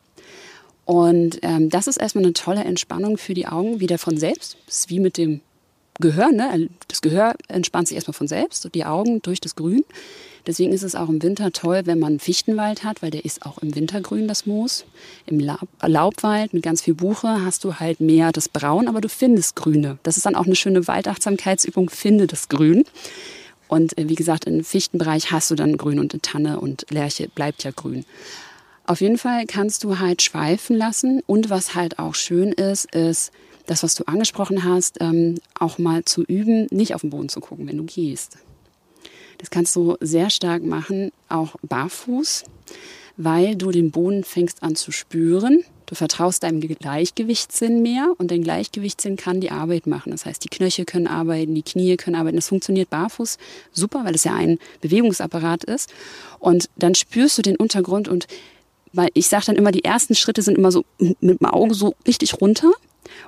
[0.90, 4.57] Und ähm, das ist erstmal eine tolle Entspannung für die Augen, wieder von selbst.
[4.66, 5.40] Das ist wie mit dem
[6.00, 6.33] Gehör.
[6.33, 6.68] Ne?
[6.88, 9.85] Das Gehör entspannt sich erstmal von selbst die Augen durch das Grün.
[10.48, 13.59] Deswegen ist es auch im Winter toll, wenn man Fichtenwald hat, weil der ist auch
[13.59, 14.85] im Winter grün, das Moos.
[15.26, 19.09] Im Laub Laubwald mit ganz viel Buche hast du halt mehr das Braun, aber du
[19.09, 19.98] findest Grüne.
[20.03, 22.83] Das ist dann auch eine schöne Waldachtsamkeitsübung, finde das Grün.
[23.68, 27.29] Und äh, wie gesagt, im Fichtenbereich hast du dann Grün und eine Tanne und Lerche
[27.29, 28.05] bleibt ja grün.
[28.90, 31.22] Auf jeden Fall kannst du halt schweifen lassen.
[31.29, 33.31] Und was halt auch schön ist, ist,
[33.66, 37.38] das, was du angesprochen hast, ähm, auch mal zu üben, nicht auf den Boden zu
[37.38, 38.38] gucken, wenn du gehst.
[39.38, 42.42] Das kannst du sehr stark machen, auch barfuß,
[43.16, 45.62] weil du den Boden fängst an zu spüren.
[45.87, 50.11] Du vertraust deinem Gleichgewichtssinn mehr und dein Gleichgewichtssinn kann die Arbeit machen.
[50.11, 52.37] Das heißt, die Knöchel können arbeiten, die Knie können arbeiten.
[52.37, 53.38] Das funktioniert barfuß
[53.70, 55.92] super, weil es ja ein Bewegungsapparat ist.
[56.40, 58.26] Und dann spürst du den Untergrund und
[58.92, 61.94] weil ich sage dann immer, die ersten Schritte sind immer so mit dem Auge so
[62.07, 62.72] richtig runter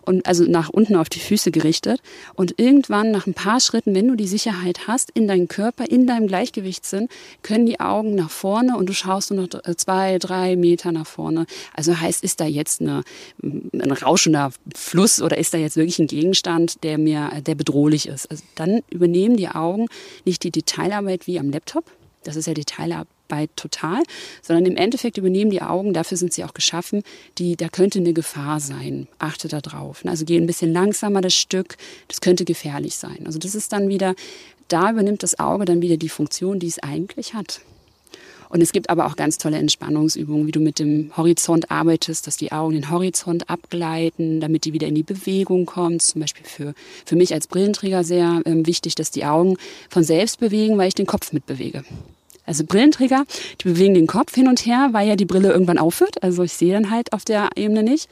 [0.03, 2.01] und also nach unten auf die Füße gerichtet.
[2.35, 6.07] Und irgendwann nach ein paar Schritten, wenn du die Sicherheit hast in deinem Körper, in
[6.07, 7.09] deinem Gleichgewichtssinn,
[7.42, 11.07] können die Augen nach vorne und du schaust nur noch äh, zwei, drei Meter nach
[11.07, 11.46] vorne.
[11.75, 13.03] Also heißt, ist da jetzt eine,
[13.42, 18.31] ein rauschender Fluss oder ist da jetzt wirklich ein Gegenstand, der mir, der bedrohlich ist?
[18.31, 19.87] Also dann übernehmen die Augen
[20.25, 21.85] nicht die Detailarbeit wie am Laptop.
[22.25, 24.02] Das ist ja Detailarbeit Arbeit total,
[24.42, 27.02] sondern im Endeffekt übernehmen die Augen, dafür sind sie auch geschaffen,
[27.38, 29.08] die, da könnte eine Gefahr sein.
[29.18, 30.02] Achte da drauf.
[30.06, 31.76] Also geh ein bisschen langsamer das Stück,
[32.08, 33.22] das könnte gefährlich sein.
[33.24, 34.14] Also das ist dann wieder,
[34.68, 37.60] da übernimmt das Auge dann wieder die Funktion, die es eigentlich hat.
[38.50, 42.36] Und es gibt aber auch ganz tolle Entspannungsübungen, wie du mit dem Horizont arbeitest, dass
[42.36, 46.00] die Augen den Horizont abgleiten, damit die wieder in die Bewegung kommen.
[46.00, 46.74] Zum Beispiel für,
[47.06, 49.56] für mich als Brillenträger sehr äh, wichtig, dass die Augen
[49.88, 51.82] von selbst bewegen, weil ich den Kopf mitbewege
[52.44, 53.24] also Brillenträger,
[53.61, 56.22] die bewegen den Kopf hin und her, weil ja die Brille irgendwann aufhört.
[56.22, 58.09] Also ich sehe dann halt auf der Ebene nicht.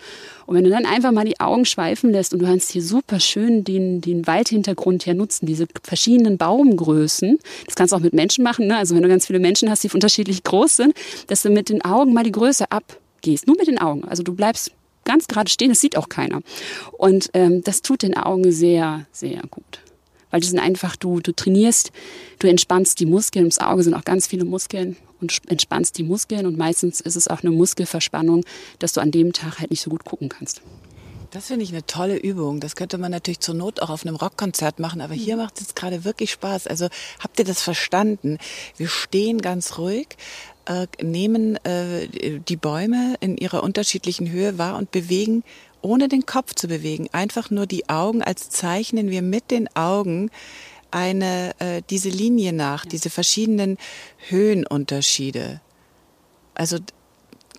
[0.47, 3.19] Und wenn du dann einfach mal die Augen schweifen lässt und du kannst hier super
[3.19, 7.38] schön den, den Waldhintergrund hier nutzen, diese verschiedenen Baumgrößen.
[7.66, 8.69] Das kannst du auch mit Menschen machen.
[8.69, 8.77] Ne?
[8.77, 10.95] Also wenn du ganz viele Menschen hast, die unterschiedlich groß sind,
[11.27, 13.47] dass du mit den Augen mal die Größe abgehst.
[13.47, 14.05] Nur mit den Augen.
[14.05, 14.71] Also du bleibst
[15.05, 16.40] ganz gerade stehen, das sieht auch keiner.
[16.93, 19.81] Und ähm, das tut den Augen sehr, sehr gut
[20.31, 21.93] weil das sind einfach, du, du trainierst,
[22.38, 23.45] du entspannst die Muskeln.
[23.45, 27.29] Ums Auge sind auch ganz viele Muskeln und entspannst die Muskeln und meistens ist es
[27.29, 28.45] auch eine Muskelverspannung,
[28.79, 30.62] dass du an dem Tag halt nicht so gut gucken kannst.
[31.31, 32.59] Das finde ich eine tolle Übung.
[32.59, 35.61] Das könnte man natürlich zur Not auch auf einem Rockkonzert machen, aber hier macht es
[35.61, 36.66] jetzt gerade wirklich Spaß.
[36.66, 36.88] Also
[37.21, 38.38] habt ihr das verstanden?
[38.77, 40.09] Wir stehen ganz ruhig,
[40.64, 42.09] äh, nehmen äh,
[42.40, 45.45] die Bäume in ihrer unterschiedlichen Höhe wahr und bewegen
[45.83, 50.31] ohne den Kopf zu bewegen, einfach nur die Augen, als zeichnen wir mit den Augen
[50.90, 52.90] eine äh, diese Linie nach, ja.
[52.90, 53.79] diese verschiedenen
[54.29, 55.61] Höhenunterschiede.
[56.55, 56.79] Also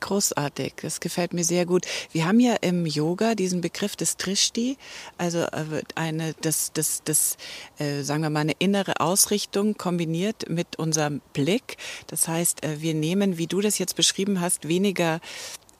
[0.01, 1.85] großartig, das gefällt mir sehr gut.
[2.11, 4.77] Wir haben ja im Yoga diesen Begriff des Trishti,
[5.17, 7.37] also äh, eine, das, das, das,
[7.77, 11.77] äh, sagen wir mal, eine innere Ausrichtung kombiniert mit unserem Blick.
[12.07, 15.21] Das heißt, äh, wir nehmen, wie du das jetzt beschrieben hast, weniger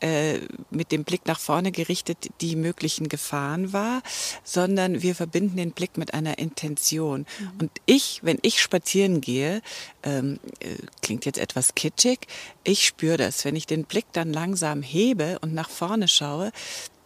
[0.01, 4.01] äh, mit dem Blick nach vorne gerichtet die möglichen Gefahren wahr,
[4.43, 7.25] sondern wir verbinden den Blick mit einer Intention.
[7.39, 7.51] Mhm.
[7.59, 9.61] Und ich, wenn ich spazieren gehe,
[10.03, 12.19] ähm, äh, klingt jetzt etwas kitschig,
[12.63, 13.45] ich spüre das.
[13.45, 16.51] Wenn ich den Blick dann langsam hebe und nach vorne schaue,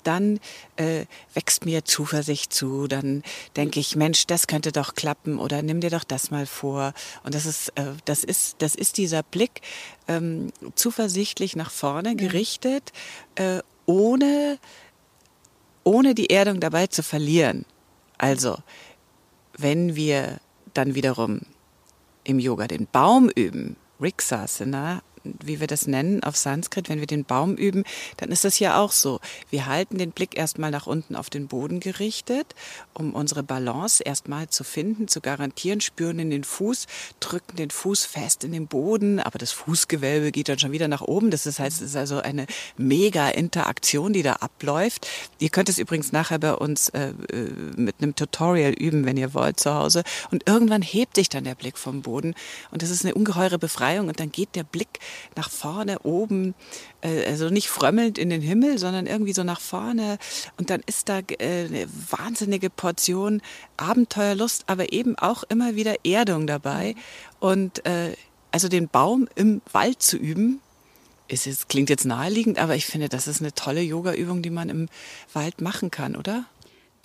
[0.06, 0.40] dann
[0.78, 2.88] äh, wächst mir Zuversicht zu.
[2.88, 3.24] Dann
[3.56, 6.94] denke ich, Mensch, das könnte doch klappen oder nimm dir doch das mal vor.
[7.24, 9.62] Und das ist, äh, das ist, das ist dieser Blick
[10.08, 12.92] ähm, zuversichtlich nach vorne gerichtet,
[13.36, 14.60] äh, ohne,
[15.84, 17.66] ohne die Erdung dabei zu verlieren.
[18.18, 18.58] Also,
[19.58, 20.40] wenn wir
[20.74, 21.42] dann wiederum
[22.24, 25.02] im Yoga den Baum üben, Riksasana,
[25.44, 27.84] wie wir das nennen auf Sanskrit, wenn wir den Baum üben,
[28.18, 29.20] dann ist das ja auch so.
[29.50, 32.56] Wir halten den Blick erstmal nach unten auf den Boden gerichtet,
[32.94, 36.88] um unsere Balance erstmal zu finden, zu garantieren, spüren in den Fuß,
[37.20, 41.02] drücken den Fuß fest in den Boden, aber das Fußgewölbe geht dann schon wieder nach
[41.02, 41.32] oben.
[41.32, 42.46] Das heißt, es ist also eine
[42.78, 45.08] mega Interaktion, die da abläuft.
[45.40, 49.34] Ihr könnt es übrigens nachher bei uns äh, äh mit einem Tutorial üben, wenn ihr
[49.34, 50.04] wollt, zu Hause.
[50.32, 52.36] Und irgendwann hebt sich dann der Blick vom Boden
[52.72, 55.00] und das ist eine ungeheure Befreiung und dann geht der Blick
[55.36, 56.56] nach vorne oben,
[57.02, 60.18] äh, also nicht frömmelnd in den Himmel, sondern irgendwie so nach vorne.
[60.58, 63.42] Und dann ist da äh, eine wahnsinnige Portion
[63.78, 66.96] Abenteuerlust, aber eben auch immer wieder Erdung dabei.
[67.40, 68.14] Und äh,
[68.52, 70.62] also den Baum im Wald zu üben,
[71.28, 74.70] ist jetzt, klingt jetzt naheliegend, aber ich finde, das ist eine tolle Yoga-Übung, die man
[74.70, 74.90] im
[75.34, 76.46] Wald machen kann, oder?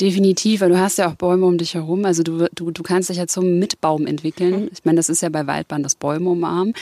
[0.00, 2.06] Definitiv, weil du hast ja auch Bäume um dich herum.
[2.06, 4.70] Also du, du, du kannst dich ja zum Mitbaum entwickeln.
[4.72, 6.72] Ich meine, das ist ja bei Waldbahn das Bäume umarmen.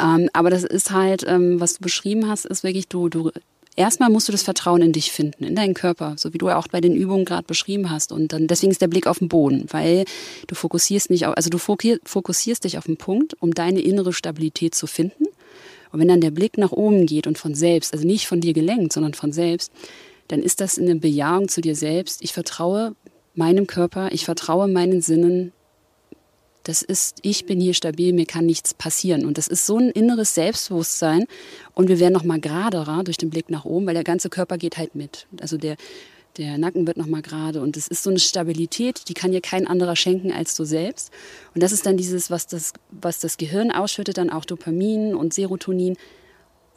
[0.00, 3.30] Ähm, aber das ist halt, ähm, was du beschrieben hast, ist wirklich, du, du
[3.76, 6.68] erstmal musst du das Vertrauen in dich finden, in deinen Körper, so wie du auch
[6.68, 8.12] bei den Übungen gerade beschrieben hast.
[8.12, 10.06] Und dann deswegen ist der Blick auf den Boden, weil
[10.46, 14.74] du fokussierst nicht auf, also du fokussierst dich auf den Punkt, um deine innere Stabilität
[14.74, 15.24] zu finden.
[15.92, 18.54] Und wenn dann der Blick nach oben geht und von selbst, also nicht von dir
[18.54, 19.70] gelenkt, sondern von selbst,
[20.28, 22.22] dann ist das eine Bejahung zu dir selbst.
[22.22, 22.94] Ich vertraue
[23.34, 25.52] meinem Körper, ich vertraue meinen Sinnen.
[26.62, 29.26] Das ist, ich bin hier stabil, mir kann nichts passieren.
[29.26, 31.26] Und das ist so ein inneres Selbstbewusstsein.
[31.74, 34.78] Und wir werden nochmal geraderer durch den Blick nach oben, weil der ganze Körper geht
[34.78, 35.26] halt mit.
[35.40, 35.76] Also der,
[36.38, 39.66] der Nacken wird nochmal gerade und es ist so eine Stabilität, die kann dir kein
[39.66, 41.12] anderer schenken als du selbst.
[41.54, 45.34] Und das ist dann dieses, was das, was das Gehirn ausschüttet, dann auch Dopamin und
[45.34, 45.96] Serotonin,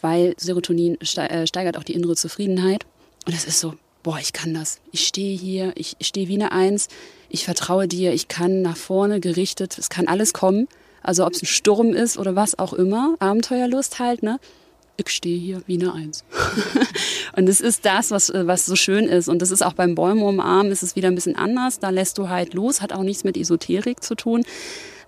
[0.02, 2.86] weil Serotonin äh, steigert auch die innere Zufriedenheit.
[3.28, 4.80] Und es ist so, boah, ich kann das.
[4.94, 6.88] Ich stehe hier, ich stehe wie eine Eins,
[7.28, 10.70] ich vertraue dir, ich kann nach vorne gerichtet, es kann alles kommen.
[11.04, 14.40] Also ob es ein Sturm ist oder was auch immer, Abenteuerlust halt, ne?
[14.96, 16.24] ich stehe hier wie eine Eins.
[17.36, 19.28] und es ist das, was, was so schön ist.
[19.28, 21.80] Und das ist auch beim Bäume umarmen, ist es wieder ein bisschen anders.
[21.80, 24.44] Da lässt du halt los, hat auch nichts mit Esoterik zu tun,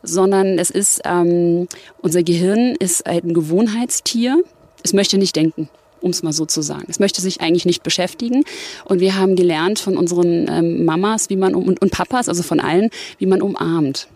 [0.03, 1.67] sondern es ist, ähm,
[2.01, 4.43] unser Gehirn ist halt ein Gewohnheitstier.
[4.83, 5.69] Es möchte nicht denken
[6.01, 6.85] um es mal so zu sagen.
[6.87, 8.43] Es möchte sich eigentlich nicht beschäftigen.
[8.85, 12.43] Und wir haben gelernt von unseren ähm, Mamas, wie man um, und, und Papas, also
[12.43, 14.07] von allen, wie man umarmt.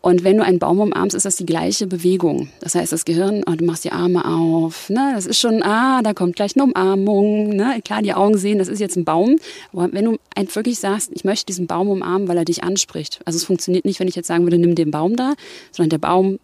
[0.00, 2.48] Und wenn du einen Baum umarmst, ist das die gleiche Bewegung.
[2.60, 5.12] Das heißt, das Gehirn, oh, du machst die Arme auf, ne?
[5.14, 7.50] das ist schon, ah, da kommt gleich eine Umarmung.
[7.50, 7.80] Ne?
[7.84, 9.36] Klar, die Augen sehen, das ist jetzt ein Baum.
[9.72, 10.16] Aber wenn du
[10.54, 13.20] wirklich sagst, ich möchte diesen Baum umarmen, weil er dich anspricht.
[13.24, 15.34] Also es funktioniert nicht, wenn ich jetzt sagen würde, nimm den Baum da,
[15.72, 16.38] sondern der Baum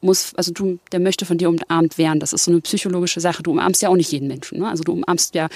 [0.00, 2.20] muss, also du, der möchte von dir umarmt werden.
[2.20, 3.42] Das ist so eine psychologische Sache.
[3.42, 4.60] Du umarmst ja auch nicht jeden Menschen.
[4.60, 4.68] Ne?
[4.68, 5.48] Also du umarmst ja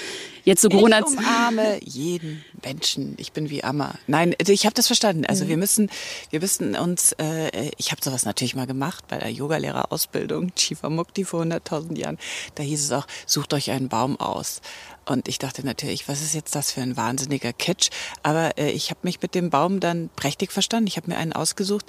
[0.43, 0.99] jetzt so Corona.
[0.99, 3.13] Ich umarme jeden Menschen.
[3.17, 3.95] Ich bin wie Amma.
[4.07, 5.25] Nein, also ich habe das verstanden.
[5.25, 5.49] Also mhm.
[5.49, 5.89] wir müssen,
[6.29, 7.13] wir müssen uns.
[7.13, 12.17] Äh, ich habe sowas natürlich mal gemacht bei der Yogalehrerausbildung Chifa Mukti vor 100.000 Jahren.
[12.55, 14.61] Da hieß es auch: Sucht euch einen Baum aus.
[15.05, 17.89] Und ich dachte natürlich, was ist jetzt das für ein wahnsinniger Kitsch?
[18.21, 20.87] Aber äh, ich habe mich mit dem Baum dann prächtig verstanden.
[20.87, 21.85] Ich habe mir einen ausgesucht,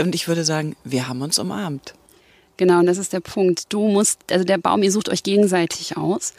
[0.00, 1.94] und ich würde sagen, wir haben uns umarmt.
[2.56, 3.72] Genau, und das ist der Punkt.
[3.72, 6.34] Du musst, also der Baum, ihr sucht euch gegenseitig aus.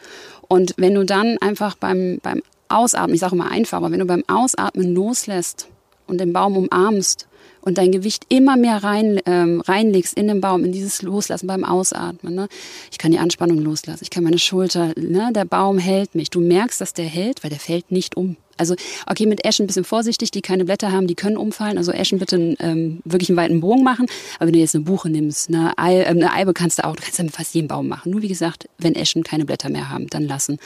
[0.48, 4.06] Und wenn du dann einfach beim, beim Ausatmen, ich sage immer einfach, aber wenn du
[4.06, 5.68] beim Ausatmen loslässt
[6.06, 7.26] und den Baum umarmst
[7.66, 11.64] und dein Gewicht immer mehr rein, ähm, reinlegst in den Baum, in dieses Loslassen beim
[11.64, 12.34] Ausatmen.
[12.34, 12.48] Ne?
[12.92, 15.30] Ich kann die Anspannung loslassen, ich kann meine Schulter, ne?
[15.34, 16.30] der Baum hält mich.
[16.30, 18.36] Du merkst, dass der hält, weil der fällt nicht um.
[18.56, 18.76] Also,
[19.06, 21.76] okay, mit Eschen ein bisschen vorsichtig, die keine Blätter haben, die können umfallen.
[21.76, 24.06] Also Eschen bitte ähm, wirklich einen weiten Bogen machen.
[24.36, 26.96] Aber wenn du jetzt eine Buche nimmst, eine, Ei, äh, eine Eibe kannst du auch,
[26.96, 28.12] du kannst dann fast jeden Baum machen.
[28.12, 30.58] Nur wie gesagt, wenn Eschen keine Blätter mehr haben, dann lassen.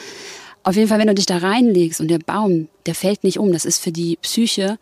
[0.62, 3.50] Auf jeden Fall, wenn du dich da reinlegst und der Baum, der fällt nicht um,
[3.50, 4.78] das ist für die Psyche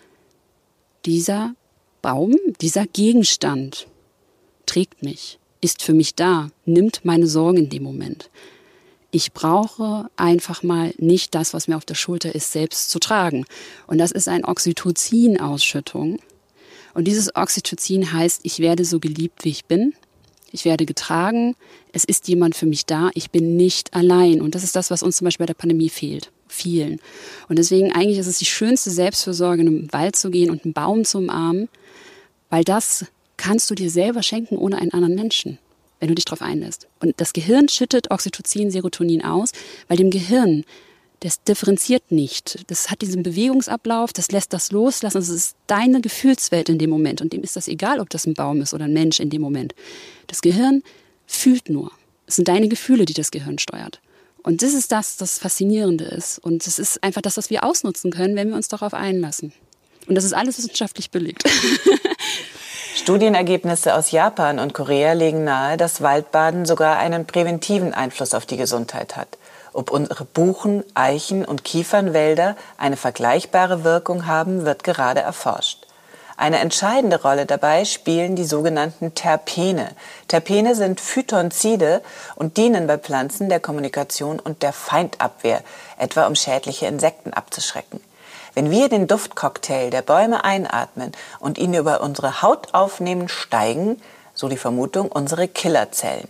[1.07, 1.55] dieser
[2.03, 3.87] Baum, dieser Gegenstand
[4.67, 8.31] trägt mich, ist für mich da, nimmt meine Sorgen in dem Moment
[9.11, 13.47] ich brauche einfach mal nicht das, was mir auf der Schulter ist, selbst zu tragen.
[13.87, 16.19] Und das ist eine Oxytocin-Ausschüttung.
[16.95, 19.95] Und dieses Oxytocin heißt, ich werde so geliebt, wie ich bin.
[20.51, 21.55] Ich werde getragen.
[21.93, 23.11] Es ist jemand für mich da.
[23.15, 24.43] Ich bin nicht allein.
[24.43, 26.31] Und das ist das, was uns zum Beispiel bei der Pandemie fehlt.
[26.47, 27.01] Vielen.
[27.49, 30.73] Und deswegen eigentlich ist es die schönste Selbstfürsorge, in den Wald zu gehen und einen
[30.73, 31.69] Baum zu umarmen,
[32.51, 33.07] weil das
[33.37, 35.59] kannst du dir selber schenken ohne einen anderen Menschen
[36.01, 36.87] wenn du dich darauf einlässt.
[37.01, 39.53] Und das Gehirn schüttet Oxytocin, Serotonin aus,
[39.89, 40.65] weil dem Gehirn,
[41.21, 42.65] das differenziert nicht.
[42.69, 45.19] Das hat diesen Bewegungsablauf, das lässt das loslassen.
[45.19, 47.21] Das ist deine Gefühlswelt in dem Moment.
[47.21, 49.43] Und dem ist das egal, ob das ein Baum ist oder ein Mensch in dem
[49.43, 49.75] Moment.
[50.29, 50.83] Das Gehirn
[51.27, 51.91] fühlt nur.
[52.27, 54.01] Es sind deine Gefühle, die das Gehirn steuert.
[54.45, 56.39] Und das ist das, das Faszinierende ist.
[56.39, 59.53] Und es ist einfach das, was wir ausnutzen können, wenn wir uns darauf einlassen.
[60.09, 61.45] Und das ist alles wissenschaftlich belegt.
[62.97, 68.57] Studienergebnisse aus Japan und Korea legen nahe, dass Waldbaden sogar einen präventiven Einfluss auf die
[68.57, 69.39] Gesundheit hat.
[69.73, 75.87] Ob unsere Buchen, Eichen und Kiefernwälder eine vergleichbare Wirkung haben, wird gerade erforscht.
[76.37, 79.91] Eine entscheidende Rolle dabei spielen die sogenannten Terpene.
[80.29, 82.01] Terpene sind Phytonzide
[82.37, 85.63] und dienen bei Pflanzen der Kommunikation und der Feindabwehr,
[85.99, 88.01] etwa um schädliche Insekten abzuschrecken.
[88.59, 94.03] Wenn wir den Duftcocktail der Bäume einatmen und ihn über unsere Haut aufnehmen, steigen,
[94.35, 96.27] so die Vermutung, unsere Killerzellen.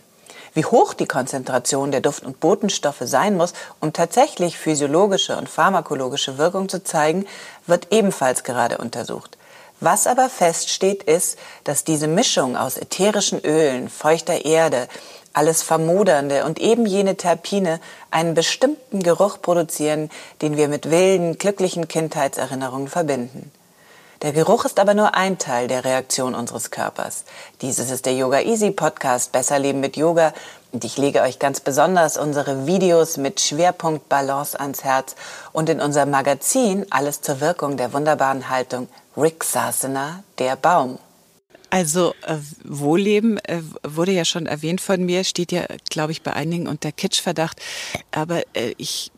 [0.52, 6.36] Wie hoch die Konzentration der Duft- und Botenstoffe sein muss, um tatsächlich physiologische und pharmakologische
[6.36, 7.24] Wirkung zu zeigen,
[7.66, 9.38] wird ebenfalls gerade untersucht.
[9.80, 14.88] Was aber feststeht, ist, dass diese Mischung aus ätherischen Ölen, feuchter Erde,
[15.38, 17.78] alles Vermodernde und eben jene Terpine
[18.10, 20.10] einen bestimmten Geruch produzieren,
[20.42, 23.52] den wir mit wilden, glücklichen Kindheitserinnerungen verbinden.
[24.22, 27.22] Der Geruch ist aber nur ein Teil der Reaktion unseres Körpers.
[27.62, 30.34] Dieses ist der Yoga Easy Podcast Besser Leben mit Yoga
[30.72, 35.14] und ich lege euch ganz besonders unsere Videos mit Schwerpunkt Balance ans Herz
[35.52, 40.98] und in unserem Magazin Alles zur Wirkung der wunderbaren Haltung Riksasana, der Baum.
[41.70, 46.32] Also äh, Wohlleben äh, wurde ja schon erwähnt von mir, steht ja, glaube ich, bei
[46.32, 47.60] einigen unter Kitschverdacht.
[48.10, 49.12] Aber äh, ich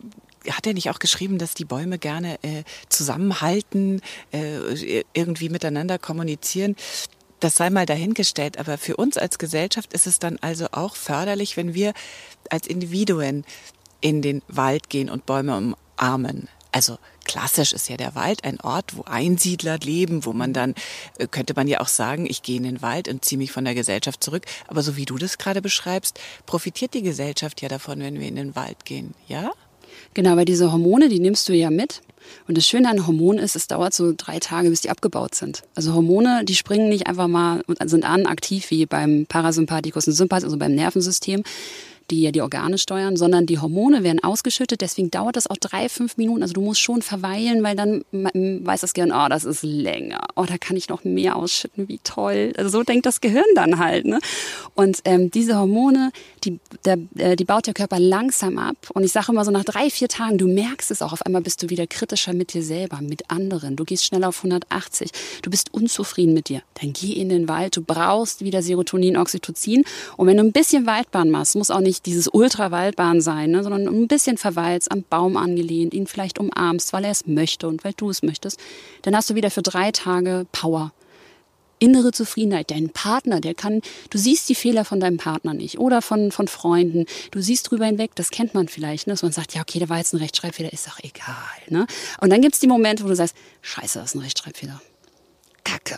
[0.49, 6.75] hat er nicht auch geschrieben, dass die Bäume gerne äh, zusammenhalten, äh, irgendwie miteinander kommunizieren?
[7.39, 11.57] Das sei mal dahingestellt, aber für uns als Gesellschaft ist es dann also auch förderlich,
[11.57, 11.93] wenn wir
[12.49, 13.45] als Individuen
[13.99, 16.47] in den Wald gehen und Bäume umarmen.
[16.71, 20.73] Also klassisch ist ja der Wald ein Ort, wo Einsiedler leben, wo man dann,
[21.17, 23.65] äh, könnte man ja auch sagen, ich gehe in den Wald und ziehe mich von
[23.65, 24.45] der Gesellschaft zurück.
[24.67, 28.35] Aber so wie du das gerade beschreibst, profitiert die Gesellschaft ja davon, wenn wir in
[28.37, 29.51] den Wald gehen, ja?
[30.13, 32.01] Genau, weil diese Hormone, die nimmst du ja mit.
[32.47, 35.63] Und das Schöne an Hormonen ist, es dauert so drei Tage, bis die abgebaut sind.
[35.75, 40.13] Also Hormone, die springen nicht einfach mal und sind an aktiv wie beim Parasympathikus und
[40.13, 41.43] Sympathikus, also beim Nervensystem,
[42.11, 44.81] die ja die Organe steuern, sondern die Hormone werden ausgeschüttet.
[44.81, 46.43] Deswegen dauert das auch drei, fünf Minuten.
[46.43, 50.21] Also du musst schon verweilen, weil dann weiß das Gehirn, oh, das ist länger.
[50.35, 51.87] Oh, da kann ich noch mehr ausschütten.
[51.87, 52.53] Wie toll.
[52.57, 54.05] Also so denkt das Gehirn dann halt.
[54.05, 54.19] Ne?
[54.75, 56.11] Und ähm, diese Hormone,
[56.43, 58.75] die, der, äh, die baut der Körper langsam ab.
[58.93, 61.13] Und ich sage immer so nach drei, vier Tagen, du merkst es auch.
[61.13, 63.77] Auf einmal bist du wieder kritischer mit dir selber, mit anderen.
[63.77, 65.11] Du gehst schneller auf 180.
[65.41, 66.61] Du bist unzufrieden mit dir.
[66.81, 67.77] Dann geh in den Wald.
[67.77, 69.85] Du brauchst wieder Serotonin, Oxytocin.
[70.17, 73.87] Und wenn du ein bisschen Waldbahn machst, muss auch nicht dieses Ultrawaldbahn sein, ne, sondern
[73.87, 77.93] ein bisschen verweilst, am Baum angelehnt, ihn vielleicht umarmst, weil er es möchte und weil
[77.95, 78.59] du es möchtest,
[79.03, 80.91] dann hast du wieder für drei Tage Power.
[81.79, 83.81] Innere Zufriedenheit, dein Partner, der kann,
[84.11, 87.87] du siehst die Fehler von deinem Partner nicht oder von, von Freunden, du siehst drüber
[87.87, 90.17] hinweg, das kennt man vielleicht, ne, dass man sagt, ja, okay, da war jetzt ein
[90.17, 91.35] Rechtschreibfehler, ist doch egal.
[91.69, 91.87] Ne?
[92.19, 94.79] Und dann gibt es die Momente, wo du sagst, scheiße, das ist ein Rechtschreibfehler.
[95.63, 95.97] Kacke,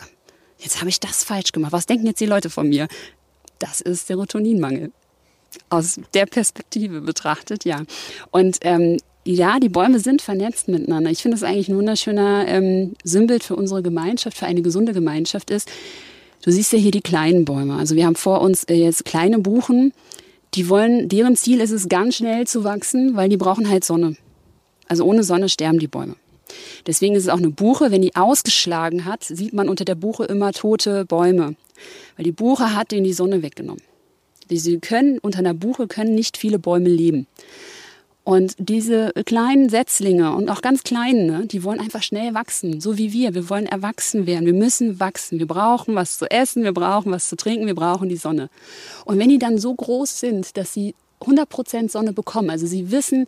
[0.58, 1.72] jetzt habe ich das falsch gemacht.
[1.72, 2.88] Was denken jetzt die Leute von mir?
[3.58, 4.90] Das ist Serotoninmangel
[5.70, 7.82] aus der Perspektive betrachtet, ja.
[8.30, 11.10] Und ähm, ja, die Bäume sind vernetzt miteinander.
[11.10, 15.50] Ich finde es eigentlich ein wunderschöner ähm, Symbol für unsere Gemeinschaft, für eine gesunde Gemeinschaft
[15.50, 15.70] ist.
[16.42, 17.76] Du siehst ja hier die kleinen Bäume.
[17.76, 19.94] Also wir haben vor uns äh, jetzt kleine Buchen.
[20.52, 24.16] Die wollen, deren Ziel ist es, ganz schnell zu wachsen, weil die brauchen halt Sonne.
[24.88, 26.16] Also ohne Sonne sterben die Bäume.
[26.86, 27.90] Deswegen ist es auch eine Buche.
[27.90, 31.56] Wenn die ausgeschlagen hat, sieht man unter der Buche immer tote Bäume.
[32.16, 33.82] Weil die Buche hat denen die Sonne weggenommen.
[34.58, 37.26] Sie können, unter einer Buche können nicht viele Bäume leben.
[38.24, 42.96] Und diese kleinen Setzlinge und auch ganz kleine, ne, die wollen einfach schnell wachsen, so
[42.96, 43.34] wie wir.
[43.34, 44.46] Wir wollen erwachsen werden.
[44.46, 45.38] Wir müssen wachsen.
[45.38, 48.48] Wir brauchen was zu essen, wir brauchen was zu trinken, wir brauchen die Sonne.
[49.04, 53.26] Und wenn die dann so groß sind, dass sie 100% Sonne bekommen, also sie wissen,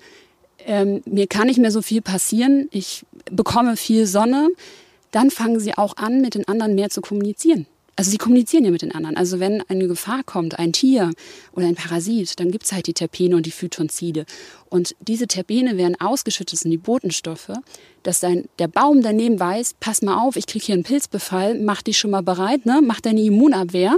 [0.64, 4.48] ähm, mir kann nicht mehr so viel passieren, ich bekomme viel Sonne,
[5.10, 7.66] dann fangen sie auch an, mit den anderen mehr zu kommunizieren.
[7.98, 9.16] Also sie kommunizieren ja mit den anderen.
[9.16, 11.12] Also wenn eine Gefahr kommt, ein Tier
[11.52, 14.26] oder ein Parasit, dann gibt's halt die Terpene und die Phytonzide.
[14.68, 17.52] Und diese Terpene werden ausgeschüttet in die Botenstoffe,
[18.02, 21.80] dass dein, der Baum daneben weiß, pass mal auf, ich krieg hier einen Pilzbefall, mach
[21.80, 22.82] dich schon mal bereit, ne?
[22.84, 23.96] mach deine Immunabwehr,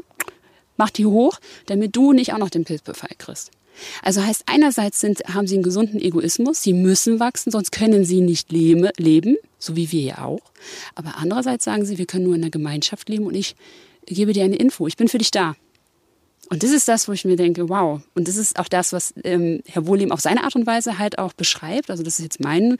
[0.76, 3.50] mach die hoch, damit du nicht auch noch den Pilzbefall kriegst.
[4.02, 8.20] Also heißt, einerseits sind, haben sie einen gesunden Egoismus, sie müssen wachsen, sonst können sie
[8.20, 10.52] nicht lebe, leben, so wie wir ja auch.
[10.94, 13.56] Aber andererseits sagen sie, wir können nur in einer Gemeinschaft leben und ich
[14.06, 15.54] gebe dir eine Info, ich bin für dich da.
[16.50, 18.00] Und das ist das, wo ich mir denke, wow.
[18.14, 21.18] Und das ist auch das, was ähm, Herr Wohlem auf seine Art und Weise halt
[21.18, 21.90] auch beschreibt.
[21.90, 22.78] Also das ist jetzt mein,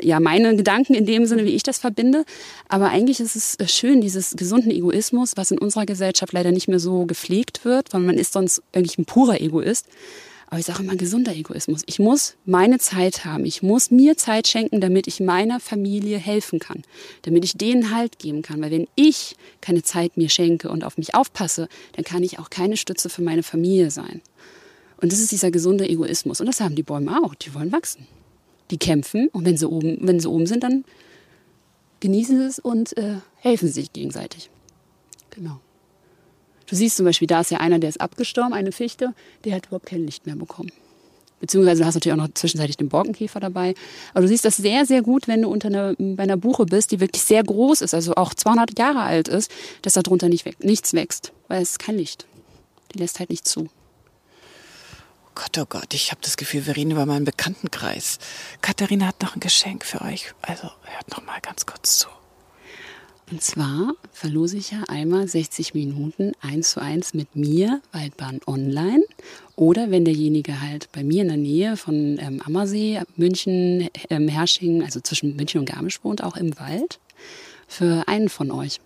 [0.00, 2.24] ja, meine Gedanken in dem Sinne, wie ich das verbinde.
[2.68, 6.68] Aber eigentlich ist es äh, schön, dieses gesunden Egoismus, was in unserer Gesellschaft leider nicht
[6.68, 9.86] mehr so gepflegt wird, weil man ist sonst eigentlich ein purer Egoist.
[10.48, 11.82] Aber ich sage immer gesunder Egoismus.
[11.86, 13.44] Ich muss meine Zeit haben.
[13.44, 16.82] Ich muss mir Zeit schenken, damit ich meiner Familie helfen kann.
[17.22, 18.62] Damit ich denen Halt geben kann.
[18.62, 22.50] Weil wenn ich keine Zeit mir schenke und auf mich aufpasse, dann kann ich auch
[22.50, 24.20] keine Stütze für meine Familie sein.
[24.98, 26.40] Und das ist dieser gesunde Egoismus.
[26.40, 27.34] Und das haben die Bäume auch.
[27.34, 28.06] Die wollen wachsen.
[28.74, 29.28] Die kämpfen.
[29.28, 30.84] Und wenn sie oben, wenn sie oben sind, dann
[32.00, 34.50] genießen sie es und äh, helfen sich gegenseitig.
[35.30, 35.60] Genau.
[36.66, 39.14] Du siehst zum Beispiel, da ist ja einer, der ist abgestorben, eine Fichte,
[39.44, 40.72] der hat überhaupt kein Licht mehr bekommen.
[41.38, 43.74] Beziehungsweise du hast natürlich auch noch zwischenzeitlich den Borkenkäfer dabei.
[44.12, 46.90] Aber du siehst das sehr, sehr gut, wenn du unter einer, bei einer Buche bist,
[46.90, 49.52] die wirklich sehr groß ist, also auch 200 Jahre alt ist,
[49.82, 52.26] dass darunter nicht weg, nichts wächst, weil es kein Licht.
[52.94, 53.68] Die lässt halt nicht zu.
[55.34, 58.18] Gott, oh Gott, ich habe das Gefühl, wir reden über meinen Bekanntenkreis.
[58.60, 60.32] Katharina hat noch ein Geschenk für euch.
[60.42, 62.08] Also hört noch mal ganz kurz zu.
[63.30, 69.02] Und zwar verlose ich ja einmal 60 Minuten eins zu eins mit mir, Waldbahn online.
[69.56, 74.84] Oder wenn derjenige halt bei mir in der Nähe von ähm, Ammersee, München, ähm, Hersching,
[74.84, 77.00] also zwischen München und Garmisch wohnt, auch im Wald,
[77.66, 78.80] für einen von euch.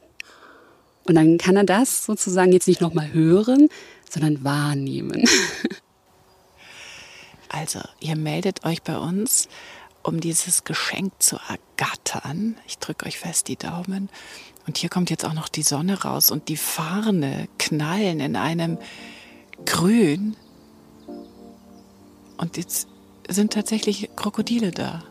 [1.05, 3.69] Und dann kann er das sozusagen jetzt nicht nochmal hören,
[4.09, 5.25] sondern wahrnehmen.
[7.49, 9.49] Also, ihr meldet euch bei uns
[10.03, 12.57] um dieses Geschenk zu ergattern.
[12.67, 14.09] Ich drücke euch fest die Daumen.
[14.67, 18.79] Und hier kommt jetzt auch noch die Sonne raus und die Farne knallen in einem
[19.67, 20.37] Grün.
[22.39, 22.89] Und jetzt
[23.29, 25.03] sind tatsächlich Krokodile da.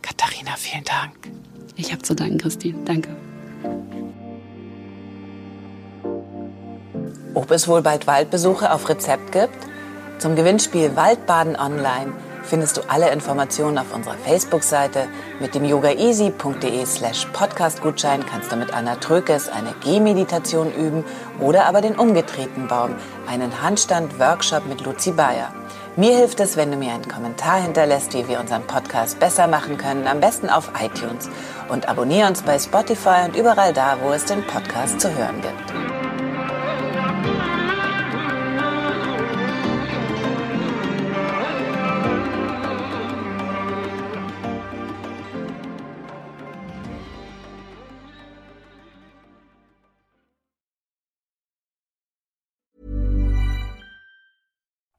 [0.00, 1.30] Katharina, vielen Dank.
[1.76, 2.84] Ich habe zu danken, Christine.
[2.84, 3.16] Danke.
[7.34, 9.73] Ob es wohl bald Waldbesuche auf Rezept gibt?
[10.18, 12.12] Zum Gewinnspiel Waldbaden Online
[12.44, 15.08] findest du alle Informationen auf unserer Facebook-Seite.
[15.40, 21.04] Mit dem yogaeasy.de slash podcastgutschein kannst du mit Anna Trökes eine Gehmeditation üben
[21.40, 22.94] oder aber den umgedrehten Baum,
[23.26, 25.52] einen Handstand-Workshop mit Luzi Bayer.
[25.96, 29.78] Mir hilft es, wenn du mir einen Kommentar hinterlässt, wie wir unseren Podcast besser machen
[29.78, 31.28] können, am besten auf iTunes.
[31.68, 36.03] Und abonniere uns bei Spotify und überall da, wo es den Podcast zu hören gibt.